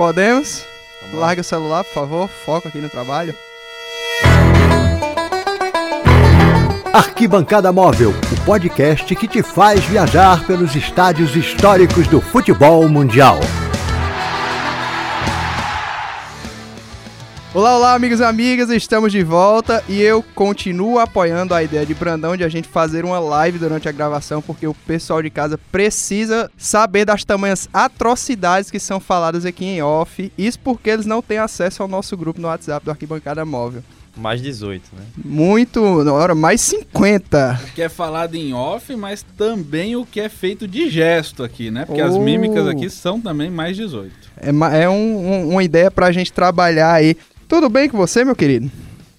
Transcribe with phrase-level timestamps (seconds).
[0.00, 0.64] Podemos?
[1.12, 2.26] Larga o celular, por favor.
[2.26, 3.34] Foco aqui no trabalho.
[6.90, 13.40] Arquibancada Móvel, o podcast que te faz viajar pelos estádios históricos do futebol mundial.
[17.52, 21.92] Olá, olá, amigos e amigas, estamos de volta e eu continuo apoiando a ideia de
[21.94, 25.58] Brandão de a gente fazer uma live durante a gravação, porque o pessoal de casa
[25.72, 30.32] precisa saber das tamanhas atrocidades que são faladas aqui em off.
[30.38, 33.82] Isso porque eles não têm acesso ao nosso grupo no WhatsApp do Arquibancada Móvel.
[34.16, 35.02] Mais 18, né?
[35.24, 37.60] Muito, na hora, mais 50.
[37.64, 41.70] O que é falado em off, mas também o que é feito de gesto aqui,
[41.70, 41.84] né?
[41.84, 42.20] Porque as Oh.
[42.20, 44.12] mímicas aqui são também mais 18.
[44.36, 47.16] É, é um- um- uma ideia pra gente trabalhar aí.
[47.50, 48.70] Tudo bem com você, meu querido?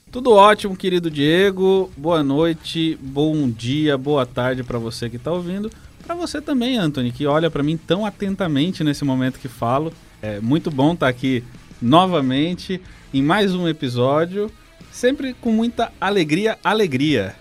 [0.10, 1.92] Tudo ótimo, querido Diego.
[1.98, 5.70] Boa noite, bom dia, boa tarde pra você que tá ouvindo.
[6.02, 9.92] Pra você também, Anthony, que olha pra mim tão atentamente nesse momento que falo.
[10.22, 11.44] É muito bom estar aqui
[11.82, 12.80] novamente
[13.14, 14.50] em mais um episódio,
[14.94, 17.36] sempre com muita alegria, alegria.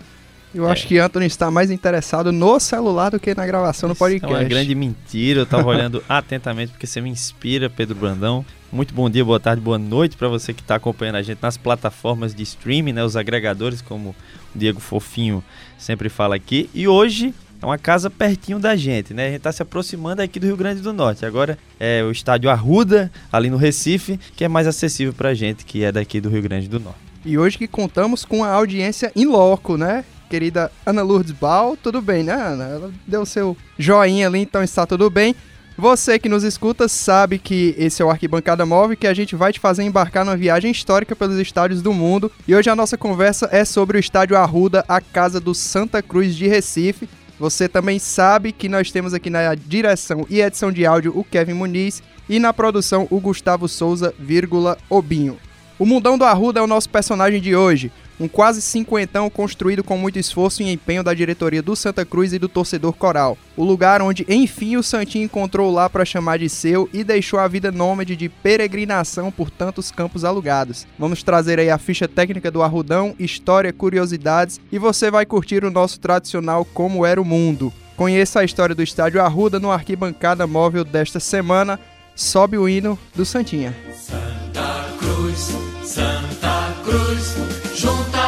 [0.53, 4.01] Eu acho que Anthony está mais interessado no celular do que na gravação no Isso
[4.01, 4.35] podcast.
[4.35, 5.41] É uma grande mentira.
[5.41, 8.45] Eu tava olhando atentamente porque você me inspira, Pedro Brandão.
[8.73, 11.57] Muito bom dia, boa tarde, boa noite para você que está acompanhando a gente nas
[11.57, 14.11] plataformas de streaming, né, os agregadores, como
[14.55, 15.43] o Diego Fofinho
[15.77, 16.71] sempre fala aqui.
[16.73, 19.25] E hoje é uma casa pertinho da gente, né?
[19.25, 21.27] A gente está se aproximando aqui do Rio Grande do Norte.
[21.27, 25.65] Agora é o estádio Arruda, ali no Recife, que é mais acessível para a gente
[25.65, 26.99] que é daqui do Rio Grande do Norte.
[27.25, 30.05] E hoje que contamos com a audiência em loco, né?
[30.31, 32.65] Querida Ana Lourdes Bal, tudo bem, né, Ana?
[32.65, 35.35] Ela deu seu joinha ali, então está tudo bem.
[35.77, 39.53] Você que nos escuta sabe que esse é o Arquibancada Móvel que a gente vai
[39.53, 42.31] te fazer embarcar numa viagem histórica pelos estádios do mundo.
[42.47, 46.37] E hoje a nossa conversa é sobre o estádio Arruda, a casa do Santa Cruz
[46.37, 47.09] de Recife.
[47.37, 51.55] Você também sabe que nós temos aqui na direção e edição de áudio o Kevin
[51.55, 55.39] Muniz e na produção o Gustavo Souza, vírgula, Obinho.
[55.77, 57.91] O Mundão do Arruda é o nosso personagem de hoje,
[58.21, 62.39] um quase cinquentão construído com muito esforço e empenho da diretoria do Santa Cruz e
[62.39, 63.39] do torcedor coral.
[63.57, 67.49] O lugar onde, enfim, o Santinho encontrou lá para chamar de seu e deixou a
[67.49, 70.87] vida nômade de peregrinação por tantos campos alugados.
[70.99, 75.71] Vamos trazer aí a ficha técnica do Arrudão, história, curiosidades e você vai curtir o
[75.71, 77.73] nosso tradicional Como Era o Mundo.
[77.97, 81.79] Conheça a história do estádio Arruda no arquibancada móvel desta semana.
[82.15, 83.75] Sobe o hino do Santinha.
[83.95, 87.35] Santa Cruz, Santa Cruz,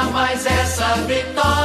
[0.03, 1.62] junta mais essa vitória.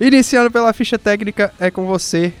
[0.00, 2.32] Iniciando pela ficha técnica, é com você,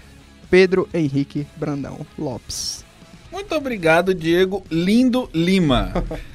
[0.50, 2.84] Pedro Henrique Brandão Lopes.
[3.30, 5.92] Muito obrigado, Diego Lindo Lima.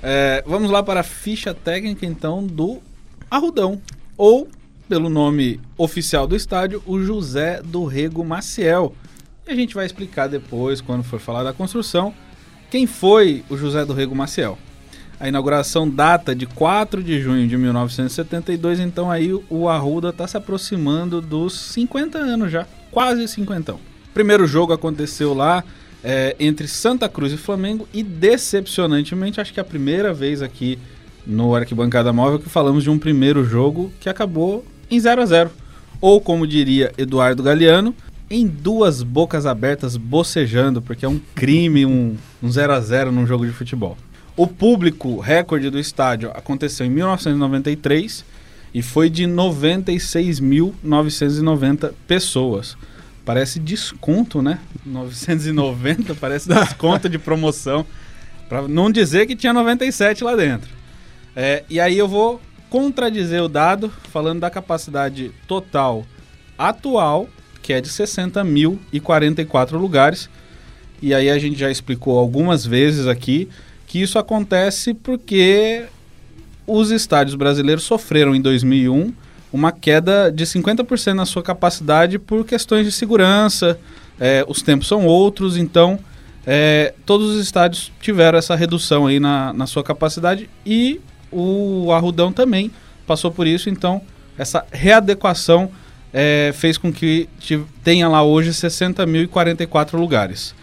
[0.00, 2.80] É, vamos lá para a ficha técnica, então, do
[3.28, 3.82] Arrudão.
[4.16, 4.48] Ou,
[4.88, 8.94] pelo nome oficial do estádio, o José do Rego Maciel.
[9.44, 12.14] E a gente vai explicar depois, quando for falar da construção,
[12.70, 14.56] quem foi o José do Rego Maciel.
[15.20, 20.36] A inauguração data de 4 de junho de 1972, então aí o Arruda está se
[20.36, 23.74] aproximando dos 50 anos já, quase 50.
[24.14, 25.64] Primeiro jogo aconteceu lá
[26.04, 30.78] é, entre Santa Cruz e Flamengo e decepcionantemente, acho que é a primeira vez aqui
[31.26, 35.50] no Arquibancada Móvel que falamos de um primeiro jogo que acabou em 0 a 0
[36.00, 37.92] Ou como diria Eduardo Galeano,
[38.30, 43.26] em duas bocas abertas bocejando, porque é um crime um, um 0 a 0 num
[43.26, 43.96] jogo de futebol.
[44.38, 48.24] O público recorde do estádio aconteceu em 1993
[48.72, 52.76] e foi de 96.990 pessoas.
[53.24, 54.60] Parece desconto, né?
[54.86, 57.84] 990 parece desconto de promoção.
[58.48, 60.70] Pra não dizer que tinha 97 lá dentro.
[61.34, 66.06] É, e aí eu vou contradizer o dado falando da capacidade total
[66.56, 67.28] atual,
[67.60, 70.30] que é de 60.044 lugares.
[71.02, 73.48] E aí a gente já explicou algumas vezes aqui
[73.88, 75.86] que isso acontece porque
[76.66, 79.12] os estádios brasileiros sofreram em 2001
[79.50, 83.80] uma queda de 50% na sua capacidade por questões de segurança,
[84.20, 85.98] é, os tempos são outros, então
[86.46, 91.00] é, todos os estádios tiveram essa redução aí na, na sua capacidade e
[91.32, 92.70] o Arrudão também
[93.06, 94.02] passou por isso, então
[94.36, 95.70] essa readequação
[96.12, 97.26] é, fez com que
[97.82, 100.54] tenha lá hoje 60.044 lugares.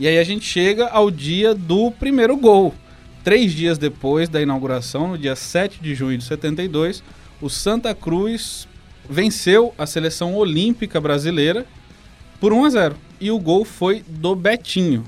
[0.00, 2.74] E aí a gente chega ao dia do primeiro gol.
[3.22, 7.02] Três dias depois da inauguração, no dia 7 de junho de 72,
[7.38, 8.66] o Santa Cruz
[9.10, 11.66] venceu a seleção olímpica brasileira
[12.40, 12.96] por 1 a 0.
[13.20, 15.04] E o gol foi do Betinho,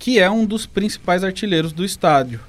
[0.00, 2.40] que é um dos principais artilheiros do estádio.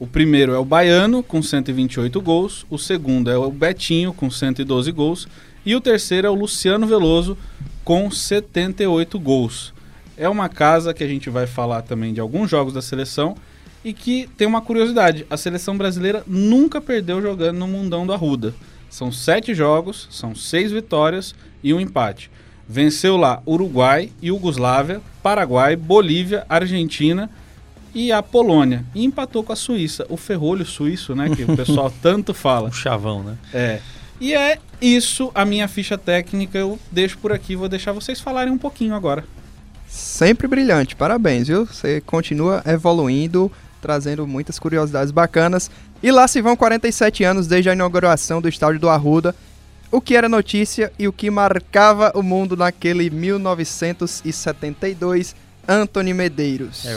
[0.00, 2.64] O primeiro é o Baiano, com 128 gols.
[2.70, 5.28] O segundo é o Betinho, com 112 gols.
[5.66, 7.36] E o terceiro é o Luciano Veloso,
[7.84, 9.75] com 78 gols.
[10.16, 13.36] É uma casa que a gente vai falar também de alguns jogos da seleção
[13.84, 18.54] e que tem uma curiosidade: a seleção brasileira nunca perdeu jogando no Mundão do Arruda.
[18.88, 22.30] São sete jogos, são seis vitórias e um empate.
[22.68, 27.30] Venceu lá Uruguai, Iugoslávia, Paraguai, Bolívia, Argentina
[27.94, 28.84] e a Polônia.
[28.94, 31.30] E empatou com a Suíça, o ferrolho suíço, né?
[31.30, 32.68] Que o pessoal tanto fala.
[32.68, 33.36] Um chavão, né?
[33.54, 33.80] É.
[34.20, 36.58] E é isso a minha ficha técnica.
[36.58, 39.24] Eu deixo por aqui, vou deixar vocês falarem um pouquinho agora.
[39.86, 41.66] Sempre brilhante, parabéns, viu?
[41.66, 45.70] Você continua evoluindo, trazendo muitas curiosidades bacanas.
[46.02, 49.34] E lá se vão 47 anos desde a inauguração do estádio do Arruda.
[49.90, 55.36] O que era notícia e o que marcava o mundo naquele 1972,
[55.68, 56.84] Anthony Medeiros.
[56.86, 56.96] É,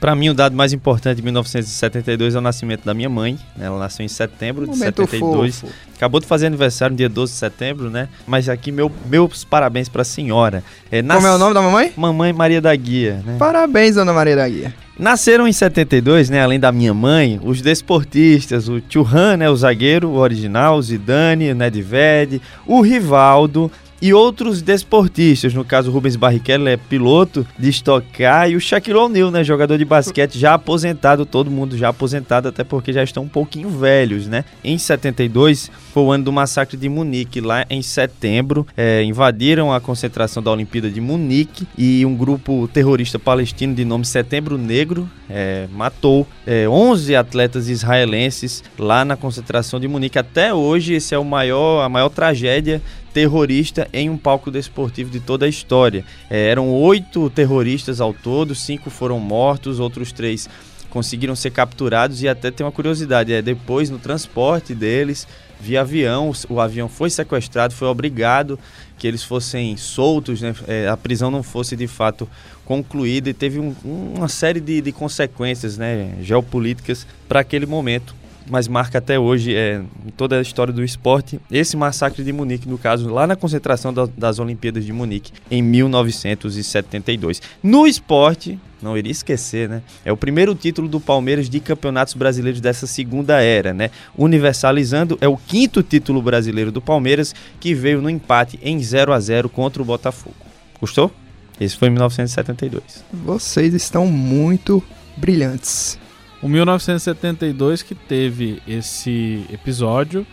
[0.00, 3.38] pra mim, o dado mais importante de 1972 é o nascimento da minha mãe.
[3.56, 3.66] né?
[3.66, 5.60] Ela nasceu em setembro de Momento 72.
[5.60, 5.72] fofo.
[5.96, 8.08] Acabou de fazer aniversário no dia 12 de setembro, né?
[8.26, 10.62] Mas aqui, meu, meus parabéns pra senhora.
[10.90, 11.92] É, nas- Como é o nome da mamãe?
[11.96, 13.36] Mamãe Maria da Guia, né?
[13.38, 14.74] Parabéns, Ana Maria da Guia.
[14.98, 20.08] Nasceram em 72, né, além da minha mãe, os desportistas, o Churran, né, o zagueiro,
[20.08, 23.70] o original, o Zidane, o Nedved, o Rivaldo
[24.00, 28.96] e outros desportistas, no caso Rubens Barrichello é piloto de Stock Car e o Shaquille
[28.96, 33.22] O'Neal, né, jogador de basquete já aposentado, todo mundo já aposentado, até porque já estão
[33.22, 34.44] um pouquinho velhos, né.
[34.62, 39.80] Em 72 foi o ano do massacre de Munique, lá em setembro, é, invadiram a
[39.80, 45.66] concentração da Olimpíada de Munique e um grupo terrorista palestino de nome Setembro Negro é,
[45.72, 50.18] matou é, 11 atletas israelenses lá na concentração de Munique.
[50.18, 52.80] Até hoje, esse é o maior, a maior tragédia
[53.20, 56.04] terrorista em um palco desportivo de toda a história.
[56.28, 60.46] É, eram oito terroristas ao todo, cinco foram mortos, outros três
[60.90, 65.26] conseguiram ser capturados e até tem uma curiosidade, é depois no transporte deles
[65.58, 68.58] via avião, o- avião foi sequestrado, foi obrigado
[68.98, 70.54] que eles fossem soltos, né?
[70.68, 72.28] É, a prisão não fosse de fato
[72.66, 73.74] concluída e teve um-
[74.14, 76.16] uma série de, de consequências né?
[76.20, 78.14] geopolíticas para aquele momento.
[78.48, 79.82] Mas marca até hoje, é,
[80.16, 84.08] toda a história do esporte, esse massacre de Munique, no caso, lá na concentração da-
[84.16, 87.42] das Olimpíadas de Munique, em 1972.
[87.62, 89.82] No esporte, não iria esquecer, né?
[90.04, 93.90] É o primeiro título do Palmeiras de campeonatos brasileiros dessa segunda era, né?
[94.16, 99.18] Universalizando, é o quinto título brasileiro do Palmeiras que veio no empate em 0 a
[99.20, 100.36] 0 contra o Botafogo.
[100.80, 101.10] Gostou?
[101.58, 103.02] Esse foi em 1972.
[103.12, 104.82] Vocês estão muito
[105.16, 105.98] brilhantes.
[106.42, 110.26] O 1972 que teve esse episódio,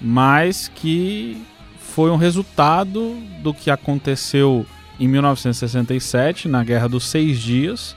[0.00, 1.42] mas que
[1.78, 4.66] foi um resultado do que aconteceu
[5.00, 7.96] em 1967, na Guerra dos Seis Dias,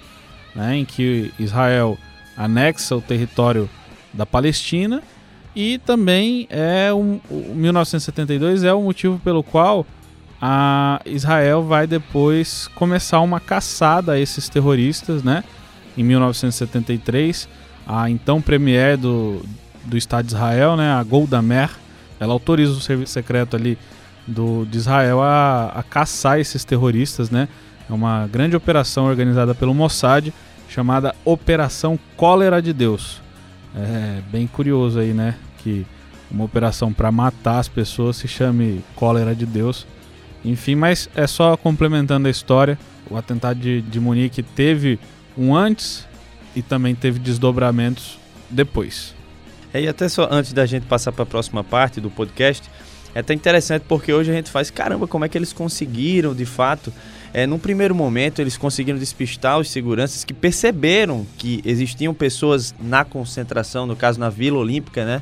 [0.56, 1.98] né, em que Israel
[2.38, 3.70] anexa o território
[4.14, 5.04] da Palestina
[5.56, 9.86] e também é um, o 1972 é o motivo pelo qual
[10.42, 15.44] a Israel vai depois começar uma caçada a esses terroristas, né?
[16.00, 17.50] Em 1973,
[17.86, 19.42] a então premier do,
[19.84, 21.72] do Estado de Israel, né, a Golda Meir,
[22.22, 23.78] ela autoriza o serviço secreto ali
[24.26, 27.50] do, de Israel a, a caçar esses terroristas, né?
[27.90, 30.34] É uma grande operação organizada pelo Mossad
[30.70, 33.22] chamada Operação Cólera de Deus.
[33.76, 35.36] É bem curioso aí, né?
[35.58, 35.86] Que
[36.32, 39.86] uma operação para matar as pessoas se chame Cólera de Deus.
[40.46, 42.80] Enfim, mas é só complementando a história.
[43.10, 44.98] O atentado de, de Munique teve
[45.40, 46.06] um antes
[46.56, 48.20] e também teve desdobramentos
[48.50, 49.16] depois.
[49.74, 52.70] É, e até só antes da gente passar para a próxima parte do podcast,
[53.16, 56.46] é até interessante porque hoje a gente faz, caramba, como é que eles conseguiram, de
[56.46, 56.92] fato,
[57.34, 63.06] é, num primeiro momento eles conseguiram despistar os seguranças que perceberam que existiam pessoas na
[63.06, 65.22] concentração, no caso na Vila Olímpica, né?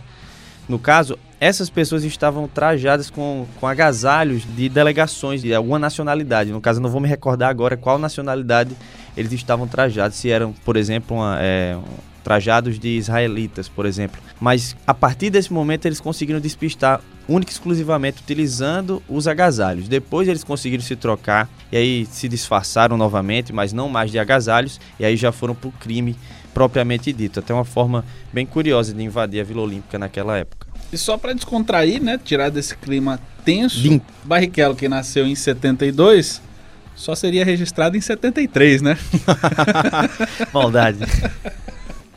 [0.67, 6.51] No caso, essas pessoas estavam trajadas com, com agasalhos de delegações de alguma nacionalidade.
[6.51, 8.75] No caso, não vou me recordar agora qual nacionalidade
[9.17, 10.15] eles estavam trajados.
[10.17, 11.77] Se eram, por exemplo, uma, é,
[12.23, 14.21] trajados de israelitas, por exemplo.
[14.39, 19.87] Mas a partir desse momento eles conseguiram despistar única e exclusivamente utilizando os agasalhos.
[19.87, 24.79] Depois eles conseguiram se trocar e aí se disfarçaram novamente, mas não mais de agasalhos,
[24.99, 26.15] e aí já foram para o crime
[26.53, 27.39] propriamente dito.
[27.39, 30.65] Até uma forma bem curiosa de invadir a Vila Olímpica naquela época.
[30.91, 36.41] E só para descontrair, né, tirar desse clima tenso, Lim- Barrichello que nasceu em 72,
[36.97, 38.97] só seria registrado em 73, né?
[40.51, 41.05] Maldade.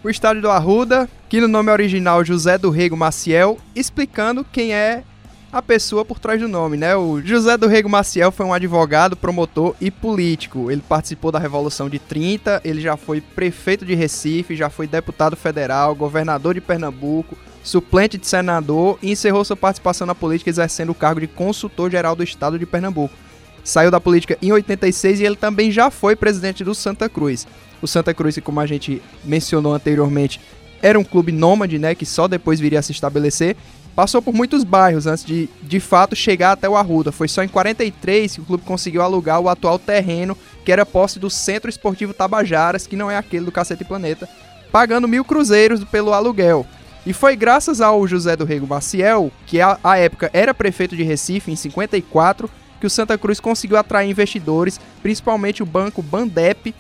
[0.03, 5.05] O estádio do Arruda, que no nome original José do Rego Maciel, explicando quem é
[5.53, 6.97] a pessoa por trás do nome, né?
[6.97, 10.71] O José do Rego Maciel foi um advogado, promotor e político.
[10.71, 15.37] Ele participou da Revolução de 30, ele já foi prefeito de Recife, já foi deputado
[15.37, 20.95] federal, governador de Pernambuco, suplente de senador e encerrou sua participação na política exercendo o
[20.95, 23.15] cargo de consultor geral do estado de Pernambuco.
[23.63, 27.47] Saiu da política em 86 e ele também já foi presidente do Santa Cruz.
[27.83, 30.41] O Santa Cruz, que como a gente mencionou anteriormente,
[30.83, 33.57] era um clube nômade, né, que só depois viria a se estabelecer.
[33.95, 37.13] Passou por muitos bairros antes de, de fato, chegar até o Arruda.
[37.13, 41.19] Foi só em 43 que o clube conseguiu alugar o atual terreno, que era posse
[41.19, 44.29] do Centro Esportivo Tabajaras, que não é aquele do Cacete Planeta,
[44.71, 46.65] pagando mil cruzeiros pelo aluguel.
[47.05, 51.51] E foi graças ao José do Rego Maciel, que à época era prefeito de Recife,
[51.51, 52.49] em 54,
[52.81, 56.75] que o Santa Cruz conseguiu atrair investidores, principalmente o banco Bandep,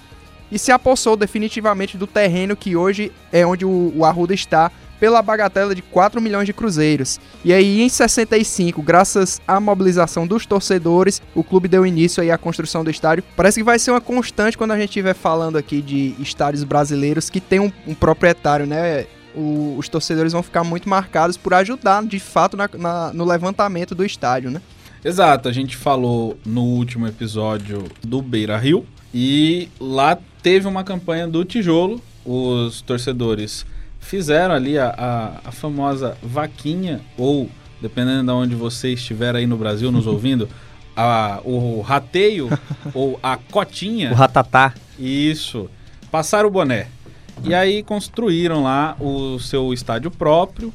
[0.50, 5.75] e se apossou definitivamente do terreno que hoje é onde o, Arruda está, pela bagatela
[5.75, 7.19] de 4 milhões de cruzeiros.
[7.45, 12.37] E aí, em 65, graças à mobilização dos torcedores, o clube deu início aí à
[12.37, 13.25] construção do estádio.
[13.37, 17.30] Parece que vai ser uma constante quando a gente estiver falando aqui de estádios brasileiros
[17.30, 19.07] que tem um, um proprietário, né?
[19.35, 23.95] O- os torcedores vão ficar muito marcados por ajudar, de fato, na- na- no levantamento
[23.95, 24.61] do estádio, né?
[25.02, 31.26] Exato, a gente falou no último episódio do Beira Rio e lá teve uma campanha
[31.26, 32.02] do tijolo.
[32.23, 33.64] Os torcedores
[33.99, 37.49] fizeram ali a, a, a famosa vaquinha, ou
[37.80, 40.47] dependendo de onde você estiver aí no Brasil nos ouvindo,
[40.95, 42.50] a, o rateio
[42.92, 44.12] ou a cotinha.
[44.12, 44.75] O Ratatá.
[44.99, 45.71] Isso.
[46.11, 46.88] Passaram o boné.
[47.42, 50.71] E aí construíram lá o seu estádio próprio.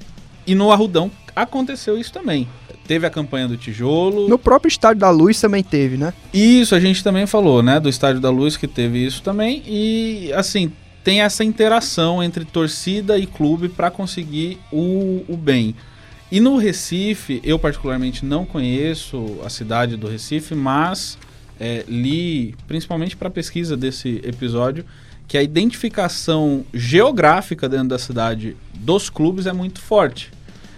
[0.48, 2.48] E no Arrudão aconteceu isso também.
[2.88, 4.27] Teve a campanha do tijolo.
[4.27, 6.13] No próprio estádio da Luz também teve, né?
[6.34, 7.80] Isso a gente também falou, né?
[7.80, 9.63] Do Estádio da Luz que teve isso também.
[9.65, 10.72] E assim,
[11.04, 15.75] tem essa interação entre torcida e clube para conseguir o, o bem.
[16.32, 21.18] E no Recife, eu particularmente não conheço a cidade do Recife, mas
[21.60, 24.86] é, li, principalmente para pesquisa desse episódio,
[25.27, 30.32] que a identificação geográfica dentro da cidade dos clubes é muito forte.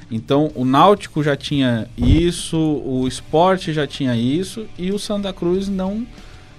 [0.10, 5.68] Então o Náutico já tinha isso, o esporte já tinha isso e o Santa Cruz
[5.68, 6.06] não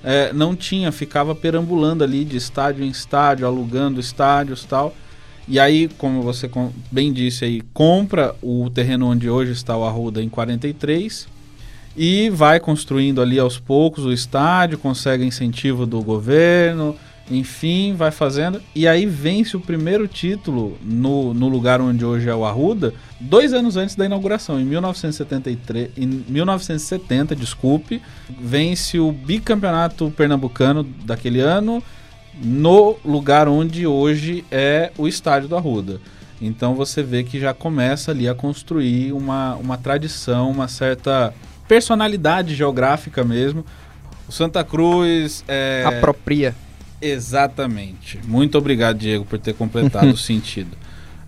[0.02, 4.94] é, não tinha, ficava perambulando ali de estádio em estádio, alugando estádios tal.
[5.46, 6.48] E aí, como você
[6.90, 11.26] bem disse aí, compra o terreno onde hoje está o Arruda em 43
[11.96, 16.94] e vai construindo ali aos poucos o estádio, consegue incentivo do governo,
[17.30, 18.60] enfim, vai fazendo.
[18.74, 23.52] E aí vence o primeiro título no, no lugar onde hoje é o Arruda, dois
[23.52, 28.00] anos antes da inauguração, em 1973, em 1970, desculpe,
[28.40, 31.82] vence o bicampeonato pernambucano daquele ano
[32.42, 36.00] no lugar onde hoje é o estádio do Arruda.
[36.40, 41.34] Então você vê que já começa ali a construir uma, uma tradição, uma certa
[41.66, 43.64] personalidade geográfica mesmo.
[44.28, 45.82] O Santa Cruz é.
[45.84, 46.54] Apropria.
[47.00, 48.18] Exatamente.
[48.26, 50.76] Muito obrigado, Diego, por ter completado o sentido.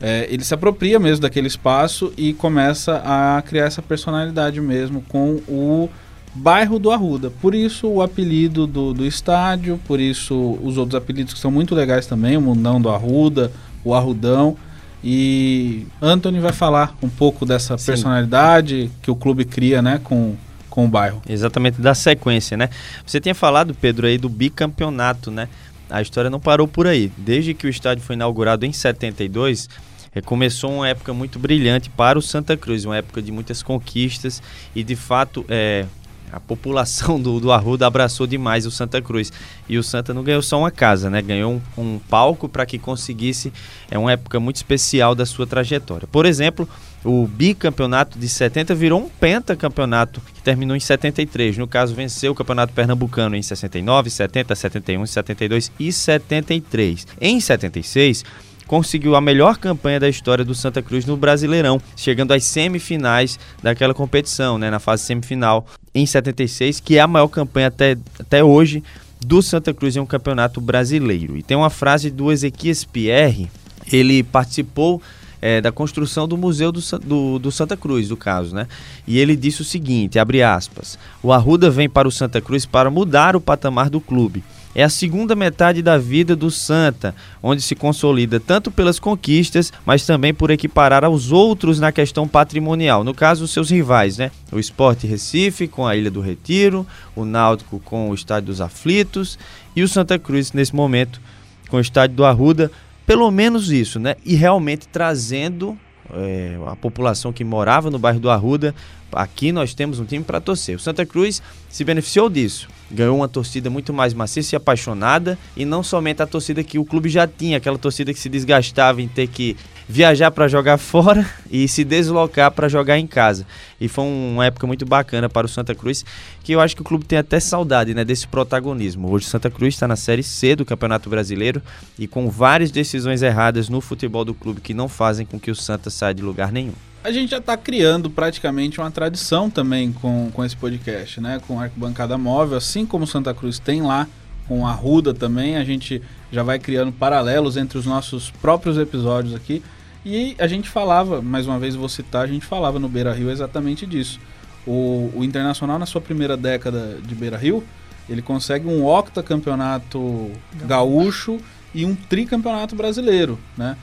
[0.01, 5.41] É, ele se apropria mesmo daquele espaço e começa a criar essa personalidade mesmo com
[5.47, 5.91] o
[6.35, 7.31] bairro do Arruda.
[7.31, 11.75] Por isso o apelido do, do estádio, por isso os outros apelidos que são muito
[11.75, 13.53] legais também, o Mundão do Arruda,
[13.85, 14.57] o Arrudão.
[15.03, 17.87] E Anthony vai falar um pouco dessa Sim.
[17.87, 20.35] personalidade que o clube cria né, com,
[20.71, 21.21] com o bairro.
[21.29, 22.71] Exatamente, da sequência, né?
[23.05, 25.49] Você tinha falado, Pedro, aí do bicampeonato, né?
[25.91, 27.13] A história não parou por aí.
[27.19, 29.69] Desde que o estádio foi inaugurado em 72,
[30.15, 34.41] eh, começou uma época muito brilhante para o Santa Cruz, uma época de muitas conquistas
[34.75, 35.85] e, de fato, é,
[36.33, 39.33] a população do, do Arruda abraçou demais o Santa Cruz.
[39.69, 41.21] E o Santa não ganhou só uma casa, né?
[41.21, 43.53] Ganhou um, um palco para que conseguisse.
[43.91, 46.07] É uma época muito especial da sua trajetória.
[46.07, 46.69] Por exemplo,
[47.05, 51.57] o bicampeonato de 70 virou um pentacampeonato que terminou em 73.
[51.57, 57.07] No caso, venceu o Campeonato Pernambucano em 69, 70, 71, 72 e 73.
[57.21, 58.25] Em 76,
[58.71, 63.93] conseguiu a melhor campanha da história do Santa Cruz no Brasileirão, chegando às semifinais daquela
[63.93, 68.81] competição, né, na fase semifinal em 76, que é a maior campanha até, até hoje
[69.19, 71.37] do Santa Cruz em um campeonato brasileiro.
[71.37, 73.51] E tem uma frase do Ezequias Pierre,
[73.93, 75.03] ele participou
[75.43, 78.69] é, da construção do Museu do, do, do Santa Cruz, do caso, né?
[79.05, 82.89] E ele disse o seguinte, abre aspas, o Arruda vem para o Santa Cruz para
[82.89, 84.45] mudar o patamar do clube.
[84.73, 90.07] É a segunda metade da vida do Santa, onde se consolida tanto pelas conquistas, mas
[90.07, 93.03] também por equiparar aos outros na questão patrimonial.
[93.03, 94.31] No caso, os seus rivais, né?
[94.53, 96.87] O Sport Recife com a Ilha do Retiro,
[97.17, 99.37] o Náutico com o Estádio dos Aflitos
[99.75, 101.21] e o Santa Cruz nesse momento
[101.69, 102.71] com o Estádio do Arruda.
[103.05, 104.15] Pelo menos isso, né?
[104.25, 105.77] E realmente trazendo
[106.15, 108.75] é, a população que morava no bairro do Arruda.
[109.13, 110.77] Aqui nós temos um time para torcer.
[110.77, 112.69] O Santa Cruz se beneficiou disso.
[112.91, 115.39] Ganhou uma torcida muito mais maciça e apaixonada.
[115.57, 119.03] E não somente a torcida que o clube já tinha, aquela torcida que se desgastava
[119.03, 119.57] em ter que
[119.91, 123.45] viajar para jogar fora e se deslocar para jogar em casa.
[123.81, 126.05] E foi uma época muito bacana para o Santa Cruz,
[126.45, 129.11] que eu acho que o clube tem até saudade né, desse protagonismo.
[129.11, 131.61] Hoje o Santa Cruz está na Série C do Campeonato Brasileiro
[131.99, 135.57] e com várias decisões erradas no futebol do clube que não fazem com que o
[135.57, 136.75] Santa saia de lugar nenhum.
[137.03, 141.41] A gente já está criando praticamente uma tradição também com, com esse podcast, né?
[141.49, 144.07] Com Arquibancada Móvel, assim como Santa Cruz tem lá,
[144.47, 149.35] com a Ruda também, a gente já vai criando paralelos entre os nossos próprios episódios
[149.35, 149.63] aqui.
[150.05, 153.31] E a gente falava, mais uma vez vou citar, a gente falava no Beira Rio
[153.31, 154.19] exatamente disso.
[154.67, 157.63] O, o Internacional, na sua primeira década de Beira Rio,
[158.09, 160.31] ele consegue um octacampeonato
[160.67, 161.39] gaúcho
[161.75, 163.77] e um tricampeonato brasileiro, né?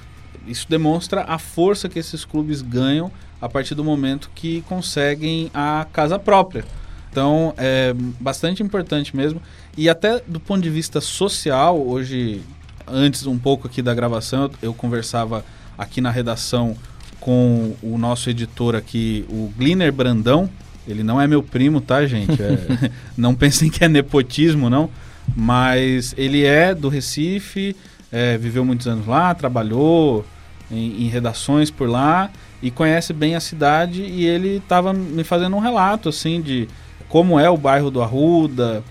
[0.45, 5.85] Isso demonstra a força que esses clubes ganham a partir do momento que conseguem a
[5.91, 6.65] casa própria.
[7.11, 9.41] Então é bastante importante mesmo.
[9.75, 12.41] E até do ponto de vista social, hoje,
[12.87, 15.43] antes um pouco aqui da gravação, eu, eu conversava
[15.77, 16.75] aqui na redação
[17.19, 20.49] com o nosso editor aqui, o Gliner Brandão.
[20.87, 22.41] Ele não é meu primo, tá, gente?
[22.41, 24.89] É, não pensem que é nepotismo, não.
[25.35, 27.75] Mas ele é do Recife,
[28.11, 30.25] é, viveu muitos anos lá, trabalhou
[30.71, 32.31] em, em redações por lá
[32.61, 34.01] e conhece bem a cidade.
[34.01, 36.67] E ele estava me fazendo um relato assim de
[37.09, 38.83] como é o bairro do Arruda.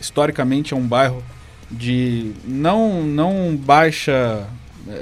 [0.00, 1.22] Historicamente é um bairro
[1.70, 4.44] de não, não baixa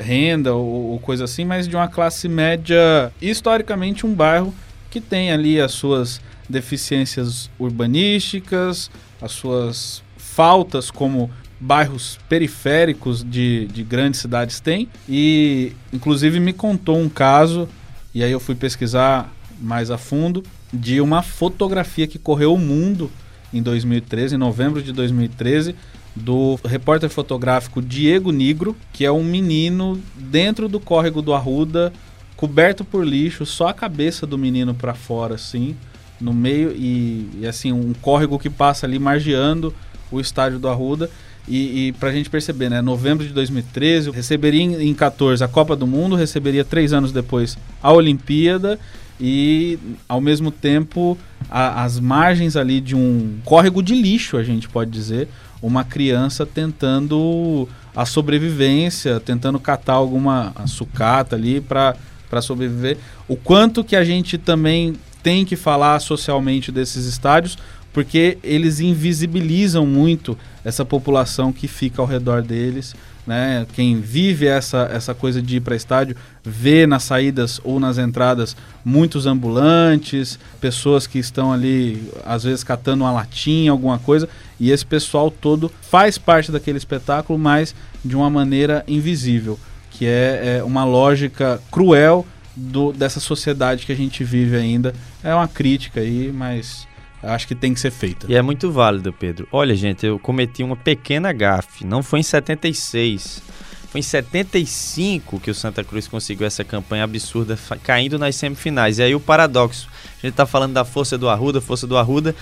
[0.01, 3.13] renda ou, ou coisa assim, mas de uma classe média.
[3.21, 4.55] Historicamente, um bairro
[4.91, 13.83] que tem ali as suas deficiências urbanísticas, as suas faltas como bairros periféricos de, de
[13.83, 14.89] grandes cidades têm.
[15.09, 17.69] E, inclusive, me contou um caso,
[18.15, 20.43] e aí eu fui pesquisar mais a fundo,
[20.73, 23.11] de uma fotografia que correu o mundo
[23.53, 25.75] em 2013, em novembro de 2013,
[26.15, 31.93] do repórter fotográfico Diego Nigro, que é um menino dentro do córrego do Arruda,
[32.37, 35.77] coberto por lixo, só a cabeça do menino para fora, assim,
[36.21, 39.75] no meio, e, e, assim, um córrego que passa ali margeando
[40.11, 41.11] o estádio do Arruda.
[41.47, 42.81] E, e pra gente perceber, né?
[42.81, 47.59] Novembro de 2013, receberia em, em 14 a Copa do Mundo, receberia três anos depois
[47.83, 48.79] a Olimpíada
[49.21, 51.19] e ao mesmo tempo
[51.51, 55.29] a, as margens ali de um córrego de lixo, a gente pode dizer,
[55.67, 61.97] uma criança tentando a sobrevivência, tentando catar alguma sucata ali para
[62.43, 62.99] sobreviver.
[63.27, 67.57] O quanto que a gente também tem que falar socialmente desses estádios,
[67.95, 72.95] porque eles invisibilizam muito essa população que fica ao redor deles.
[73.27, 73.67] Né?
[73.73, 78.55] Quem vive essa, essa coisa de ir para estádio vê nas saídas ou nas entradas
[78.85, 84.85] muitos ambulantes, pessoas que estão ali, às vezes, catando uma latinha, alguma coisa, e esse
[84.85, 89.59] pessoal todo faz parte daquele espetáculo, mas de uma maneira invisível,
[89.91, 94.95] que é, é uma lógica cruel do, dessa sociedade que a gente vive ainda.
[95.23, 96.87] É uma crítica aí, mas
[97.23, 98.27] acho que tem que ser feita.
[98.29, 99.49] E é muito válido, Pedro.
[99.51, 101.85] Olha, gente, eu cometi uma pequena gafe.
[101.85, 103.43] Não foi em 76.
[103.91, 108.99] Foi em 75 que o Santa Cruz conseguiu essa campanha absurda, caindo nas semifinais.
[108.99, 109.89] E aí o paradoxo.
[110.23, 112.35] A gente tá falando da força do Arruda, força do Arruda.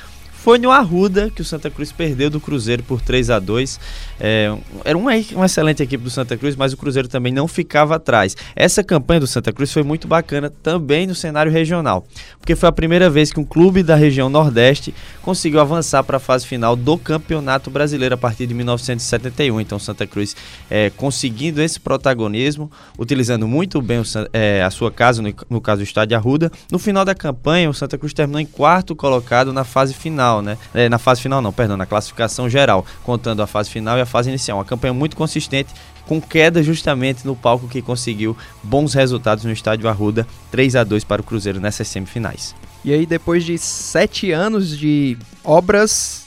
[0.42, 3.78] Foi no Arruda que o Santa Cruz perdeu do Cruzeiro por 3 a 2
[4.24, 7.96] é, Era uma, uma, excelente equipe do Santa Cruz, mas o Cruzeiro também não ficava
[7.96, 8.36] atrás.
[8.54, 12.06] Essa campanha do Santa Cruz foi muito bacana também no cenário regional,
[12.38, 16.20] porque foi a primeira vez que um clube da região Nordeste conseguiu avançar para a
[16.20, 19.60] fase final do Campeonato Brasileiro a partir de 1971.
[19.60, 20.36] Então, Santa Cruz
[20.70, 25.80] é, conseguindo esse protagonismo, utilizando muito bem o, é, a sua casa, no, no caso
[25.80, 26.50] o Estádio Arruda.
[26.70, 30.56] No final da campanha, o Santa Cruz terminou em quarto colocado na fase final né?
[30.72, 34.06] É, na fase final não, perdão, na classificação geral, contando a fase final e a
[34.12, 34.58] fase inicial.
[34.58, 35.72] Uma campanha muito consistente,
[36.06, 41.02] com queda justamente no palco que conseguiu bons resultados no estádio Arruda, 3 a 2
[41.02, 42.54] para o Cruzeiro nessas semifinais.
[42.84, 46.26] E aí, depois de sete anos de obras,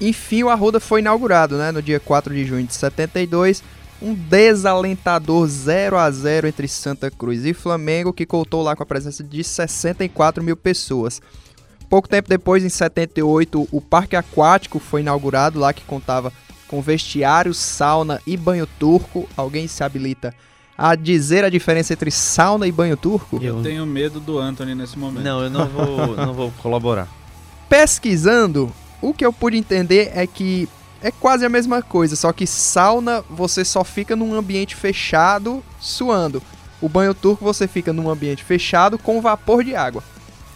[0.00, 1.70] enfim o Arruda foi inaugurado, né?
[1.70, 3.62] No dia 4 de junho de 72,
[4.00, 8.86] um desalentador 0 a 0 entre Santa Cruz e Flamengo, que contou lá com a
[8.86, 11.20] presença de 64 mil pessoas.
[11.88, 16.32] Pouco tempo depois, em 78, o Parque Aquático foi inaugurado lá, que contava
[16.68, 19.28] com vestiário, sauna e banho turco.
[19.36, 20.34] Alguém se habilita
[20.76, 23.38] a dizer a diferença entre sauna e banho turco?
[23.42, 25.24] Eu tenho medo do Anthony nesse momento.
[25.24, 27.08] Não, eu não vou, não vou colaborar.
[27.68, 30.68] Pesquisando, o que eu pude entender é que
[31.02, 36.42] é quase a mesma coisa, só que sauna você só fica num ambiente fechado suando.
[36.80, 40.02] O banho turco você fica num ambiente fechado com vapor de água.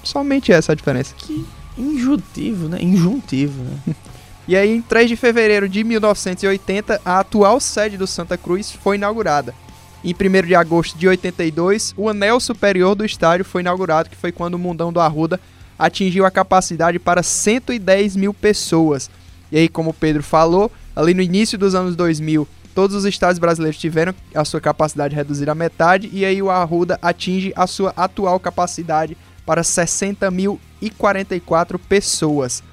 [0.02, 1.14] Somente essa a diferença.
[1.16, 1.46] Que
[1.78, 2.78] injuntivo, né?
[2.80, 3.94] Injuntivo, né?
[4.50, 8.96] E aí, em 3 de fevereiro de 1980, a atual sede do Santa Cruz foi
[8.96, 9.54] inaugurada.
[10.02, 14.32] Em 1 de agosto de 82, o anel superior do estádio foi inaugurado, que foi
[14.32, 15.38] quando o Mundão do Arruda
[15.78, 19.08] atingiu a capacidade para 110 mil pessoas.
[19.52, 23.38] E aí, como o Pedro falou, ali no início dos anos 2000, todos os estádios
[23.38, 27.92] brasileiros tiveram a sua capacidade reduzida à metade, e aí o Arruda atinge a sua
[27.96, 32.64] atual capacidade para 60.044 pessoas.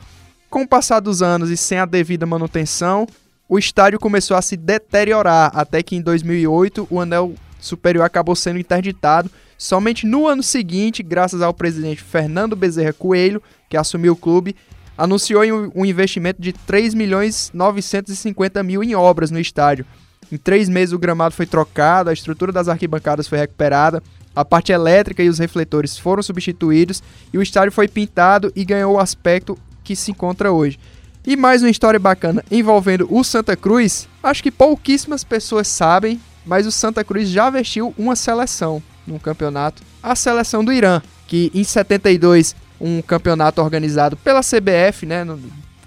[0.49, 3.05] Com o passar dos anos e sem a devida manutenção,
[3.49, 8.57] o estádio começou a se deteriorar, até que em 2008 o anel superior acabou sendo
[8.57, 9.29] interditado.
[9.57, 14.55] Somente no ano seguinte, graças ao presidente Fernando Bezerra Coelho, que assumiu o clube,
[14.97, 15.43] anunciou
[15.75, 19.85] um investimento de 3 milhões 950 mil em obras no estádio.
[20.31, 24.01] Em três meses o gramado foi trocado, a estrutura das arquibancadas foi recuperada,
[24.35, 27.01] a parte elétrica e os refletores foram substituídos
[27.33, 30.77] e o estádio foi pintado e ganhou o aspecto que se encontra hoje.
[31.25, 34.05] E mais uma história bacana envolvendo o Santa Cruz.
[34.21, 39.81] Acho que pouquíssimas pessoas sabem, mas o Santa Cruz já vestiu uma seleção num campeonato,
[40.03, 45.25] a seleção do Irã, que em 72 um campeonato organizado pela CBF, né?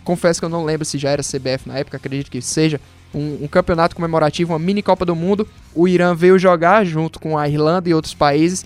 [0.03, 2.81] Confesso que eu não lembro se já era CBF na época, acredito que seja.
[3.13, 5.47] Um, um, campeonato comemorativo, uma mini Copa do Mundo.
[5.75, 8.65] O Irã veio jogar junto com a Irlanda e outros países.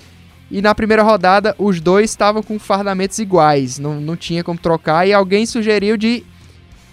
[0.51, 5.07] E na primeira rodada, os dois estavam com fardamentos iguais, não, não tinha como trocar.
[5.09, 6.25] E alguém sugeriu de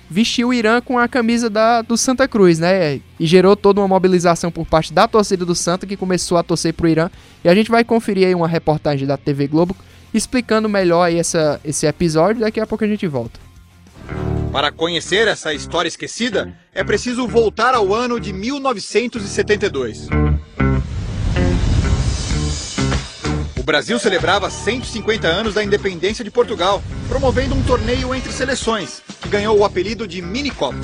[0.09, 2.99] vestir o Irã com a camisa da, do Santa Cruz, né?
[3.19, 6.73] E gerou toda uma mobilização por parte da torcida do Santa que começou a torcer
[6.73, 7.09] pro Irã.
[7.43, 9.75] E a gente vai conferir aí uma reportagem da TV Globo
[10.13, 12.41] explicando melhor aí essa, esse episódio.
[12.41, 13.39] Daqui a pouco a gente volta.
[14.51, 20.09] Para conhecer essa história esquecida, é preciso voltar ao ano de 1972.
[23.71, 29.57] Brasil celebrava 150 anos da independência de Portugal, promovendo um torneio entre seleções, que ganhou
[29.57, 30.75] o apelido de Minicopa.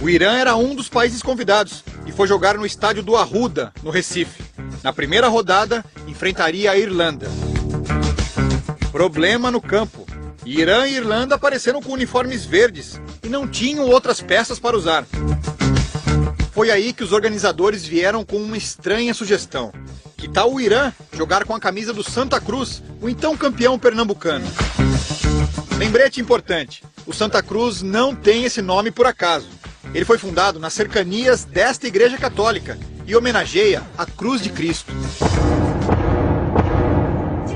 [0.00, 3.90] O Irã era um dos países convidados e foi jogar no estádio do Arruda, no
[3.90, 4.42] Recife.
[4.82, 7.28] Na primeira rodada, enfrentaria a Irlanda.
[8.90, 10.06] Problema no campo.
[10.46, 15.04] Irã e Irlanda apareceram com uniformes verdes e não tinham outras peças para usar.
[16.52, 19.70] Foi aí que os organizadores vieram com uma estranha sugestão.
[20.18, 24.44] Que tal o Irã jogar com a camisa do Santa Cruz, o então campeão pernambucano?
[25.78, 29.46] Lembrete importante: o Santa Cruz não tem esse nome por acaso.
[29.94, 32.76] Ele foi fundado nas cercanias desta igreja católica
[33.06, 34.92] e homenageia a Cruz de Cristo.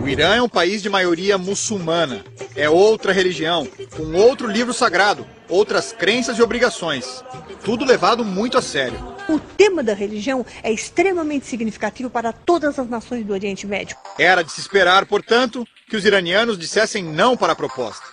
[0.00, 2.24] O Irã é um país de maioria muçulmana.
[2.54, 7.24] É outra religião, com outro livro sagrado, outras crenças e obrigações.
[7.64, 9.11] Tudo levado muito a sério.
[9.28, 13.96] O tema da religião é extremamente significativo para todas as nações do Oriente Médio.
[14.18, 18.04] Era de se esperar, portanto, que os iranianos dissessem não para a proposta.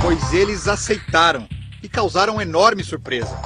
[0.00, 1.46] Pois eles aceitaram
[1.82, 3.36] e causaram enorme surpresa.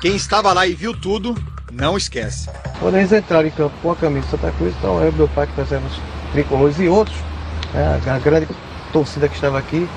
[0.00, 1.34] Quem estava lá e viu tudo,
[1.70, 2.48] não esquece.
[2.80, 5.46] Quando eles entraram em campo com a camisa de Santa Cruz, então eu, meu pai
[5.46, 5.92] que fazemos
[6.32, 7.16] tricolores e outros,
[7.72, 8.48] né, a grande
[8.92, 9.88] torcida que estava aqui,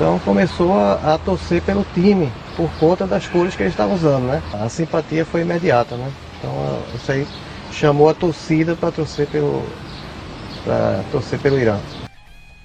[0.00, 4.22] então começou a, a, torcer pelo time por conta das cores que eles estavam usando,
[4.22, 4.42] né?
[4.50, 6.10] A simpatia foi imediata, né?
[6.38, 6.50] Então
[6.94, 7.26] isso aí
[7.70, 9.62] chamou a torcida para torcer pelo
[10.64, 11.78] para torcer pelo Irã.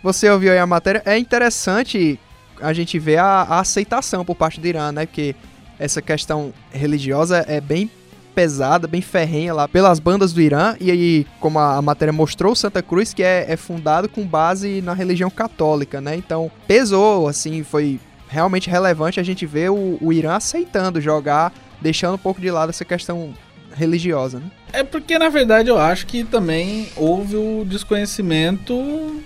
[0.02, 1.04] Você ouviu aí a matéria?
[1.06, 2.18] É interessante
[2.62, 5.06] a gente ver a, a aceitação por parte do Irã, né?
[5.06, 5.36] Porque
[5.78, 7.92] essa questão religiosa é bem
[8.36, 10.76] pesada, bem ferrenha lá pelas bandas do Irã.
[10.80, 14.94] E aí, como a, matéria mostrou, Santa Cruz, que é, é, fundado com base na
[14.94, 16.16] religião católica, né?
[16.18, 22.16] Então, pesou, assim, foi realmente relevante a gente ver o, o Irã aceitando jogar, deixando
[22.16, 23.34] um pouco de lado essa questão
[23.74, 24.52] religiosa, né?
[24.74, 28.76] É porque, na verdade, eu acho que também houve o desconhecimento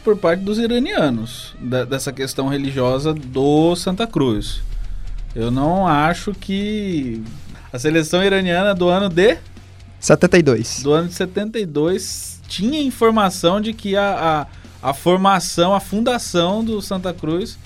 [0.03, 4.61] por parte dos iranianos da, dessa questão religiosa do Santa Cruz.
[5.35, 7.23] Eu não acho que
[7.71, 9.37] a seleção iraniana do ano de
[9.99, 10.81] 72.
[10.83, 14.47] Do ano de 72 tinha informação de que a,
[14.81, 17.57] a, a formação, a fundação do Santa Cruz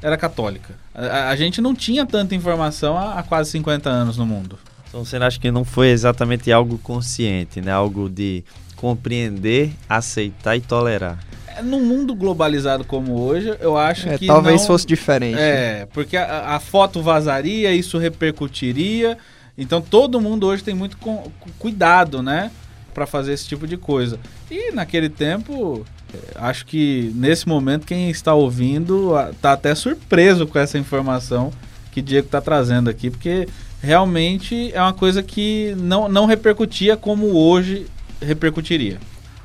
[0.00, 0.74] era católica.
[0.94, 4.58] A, a- gente não tinha tanta informação há, há quase 50 anos no mundo.
[4.88, 7.70] Então você acha que não foi exatamente algo consciente, né?
[7.70, 8.42] Algo de
[8.76, 11.18] compreender, aceitar e tolerar.
[11.46, 15.38] É, Num mundo globalizado como hoje, eu acho É, que talvez não- fosse diferente.
[15.38, 19.18] É, porque a, a foto vazaria, isso repercutiria.
[19.60, 22.50] Então todo mundo hoje tem muito com- cu- cuidado, né?
[22.94, 24.18] Pra fazer esse tipo de coisa.
[24.50, 30.46] E naquele tempo, eh, acho que nesse momento quem está ouvindo ah, tá até surpreso
[30.46, 31.52] com essa informação
[31.92, 33.46] que Diego tá trazendo aqui, porque
[33.82, 37.86] realmente é uma coisa que não, não repercutia como hoje
[38.20, 38.98] repercutiria.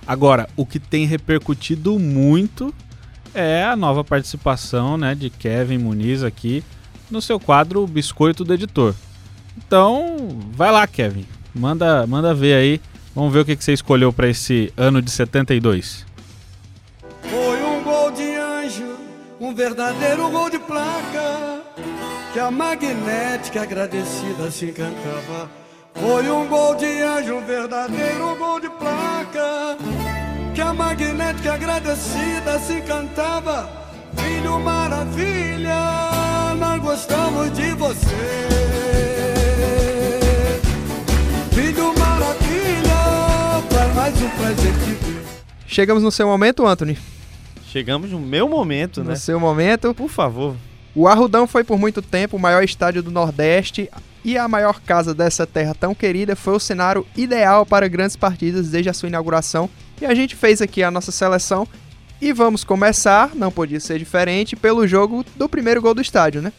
[0.07, 2.73] Agora, o que tem repercutido muito
[3.33, 6.63] é a nova participação né, de Kevin Muniz aqui
[7.11, 8.93] no seu quadro Biscoito do Editor.
[9.57, 11.25] Então, vai lá, Kevin.
[11.53, 12.81] Manda, manda ver aí.
[13.15, 16.05] Vamos ver o que, que você escolheu para esse ano de 72.
[17.21, 18.97] Foi um gol de anjo,
[19.39, 21.61] um verdadeiro gol de placa,
[22.33, 25.49] que a magnética agradecida se encantava.
[25.93, 29.77] Foi um gol de anjo, um verdadeiro gol de placa,
[30.53, 33.69] que a magnética agradecida se encantava.
[34.17, 35.75] Filho maravilha,
[36.59, 39.44] nós gostamos de você.
[41.55, 45.45] Filho maravilha, para mais um presente.
[45.65, 46.97] Chegamos no seu momento, Anthony.
[47.67, 49.15] Chegamos no meu momento, No né?
[49.15, 49.93] seu momento.
[49.93, 50.55] Por favor.
[50.93, 53.89] O Arrudão foi por muito tempo o maior estádio do Nordeste
[54.23, 58.69] e a maior casa dessa terra tão querida foi o cenário ideal para grandes partidas
[58.69, 59.69] desde a sua inauguração.
[60.01, 61.65] E a gente fez aqui a nossa seleção
[62.21, 66.51] e vamos começar, não podia ser diferente, pelo jogo do primeiro gol do estádio, né?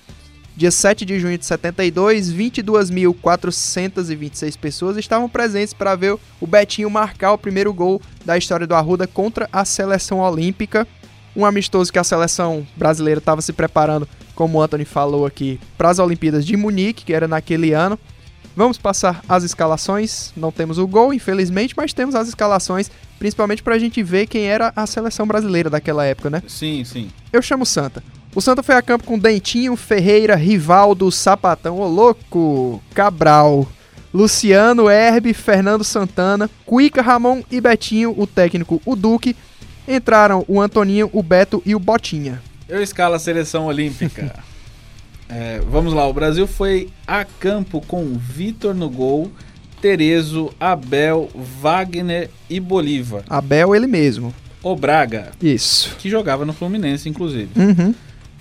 [0.56, 7.32] Dia 7 de junho de 72, 22.426 pessoas estavam presentes para ver o Betinho marcar
[7.32, 10.88] o primeiro gol da história do Arruda contra a seleção olímpica.
[11.36, 15.90] Um amistoso que a seleção brasileira estava se preparando, como o Anthony falou aqui, para
[15.90, 17.98] as Olimpíadas de Munique, que era naquele ano.
[18.56, 20.32] Vamos passar as escalações.
[20.34, 24.46] Não temos o gol, infelizmente, mas temos as escalações, principalmente para a gente ver quem
[24.46, 26.42] era a seleção brasileira daquela época, né?
[26.48, 27.10] Sim, sim.
[27.30, 28.02] Eu chamo Santa.
[28.36, 33.66] O Santa foi a campo com Dentinho, Ferreira, Rivaldo, Sapatão, ô louco, Cabral,
[34.12, 39.34] Luciano, Herbe, Fernando Santana, Cuica, Ramon e Betinho, o técnico, o Duque.
[39.88, 42.42] Entraram o Antoninho, o Beto e o Botinha.
[42.68, 44.34] Eu escalo a seleção olímpica.
[45.28, 49.28] É, vamos lá, o Brasil foi a campo com Vitor no gol,
[49.80, 53.24] Terezo, Abel, Wagner e Bolívar.
[53.28, 54.32] Abel, ele mesmo.
[54.62, 55.96] O Braga, Isso.
[55.98, 57.48] que jogava no Fluminense, inclusive.
[57.56, 57.92] Uhum.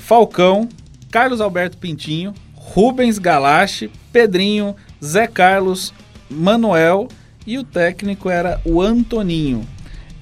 [0.05, 0.69] Falcão,
[1.09, 5.91] Carlos Alberto Pintinho, Rubens Galache, Pedrinho, Zé Carlos,
[6.29, 7.07] Manuel
[7.45, 9.67] e o técnico era o Antoninho.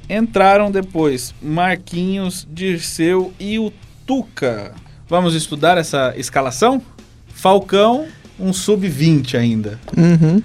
[0.09, 3.73] Entraram depois Marquinhos, Dirceu e o
[4.07, 4.73] Tuca.
[5.09, 6.81] Vamos estudar essa escalação?
[7.27, 8.05] Falcão,
[8.39, 10.41] um sub-20 ainda Uhum.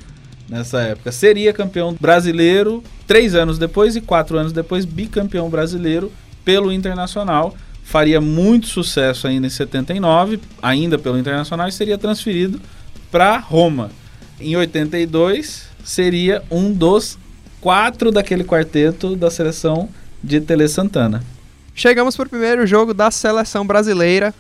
[0.49, 1.13] nessa época.
[1.13, 6.11] Seria campeão brasileiro três anos depois e quatro anos depois bicampeão brasileiro
[6.45, 7.55] pelo Internacional.
[7.89, 12.61] Faria muito sucesso ainda em 79, ainda pelo Internacional, e seria transferido
[13.11, 13.91] para Roma.
[14.39, 17.19] Em 82, seria um dos
[17.63, 19.89] quatro daquele quarteto da seleção
[20.23, 21.25] de Tele Santana.
[21.75, 24.35] Chegamos para o primeiro jogo da seleção brasileira.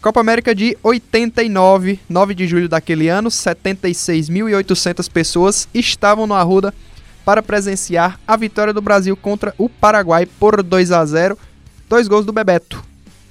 [0.00, 6.72] Copa América de 89, 9 de julho daquele ano, 76.800 pessoas estavam no Arruda
[7.24, 11.36] para presenciar a vitória do Brasil contra o Paraguai por 2 a 0,
[11.88, 12.82] dois gols do Bebeto.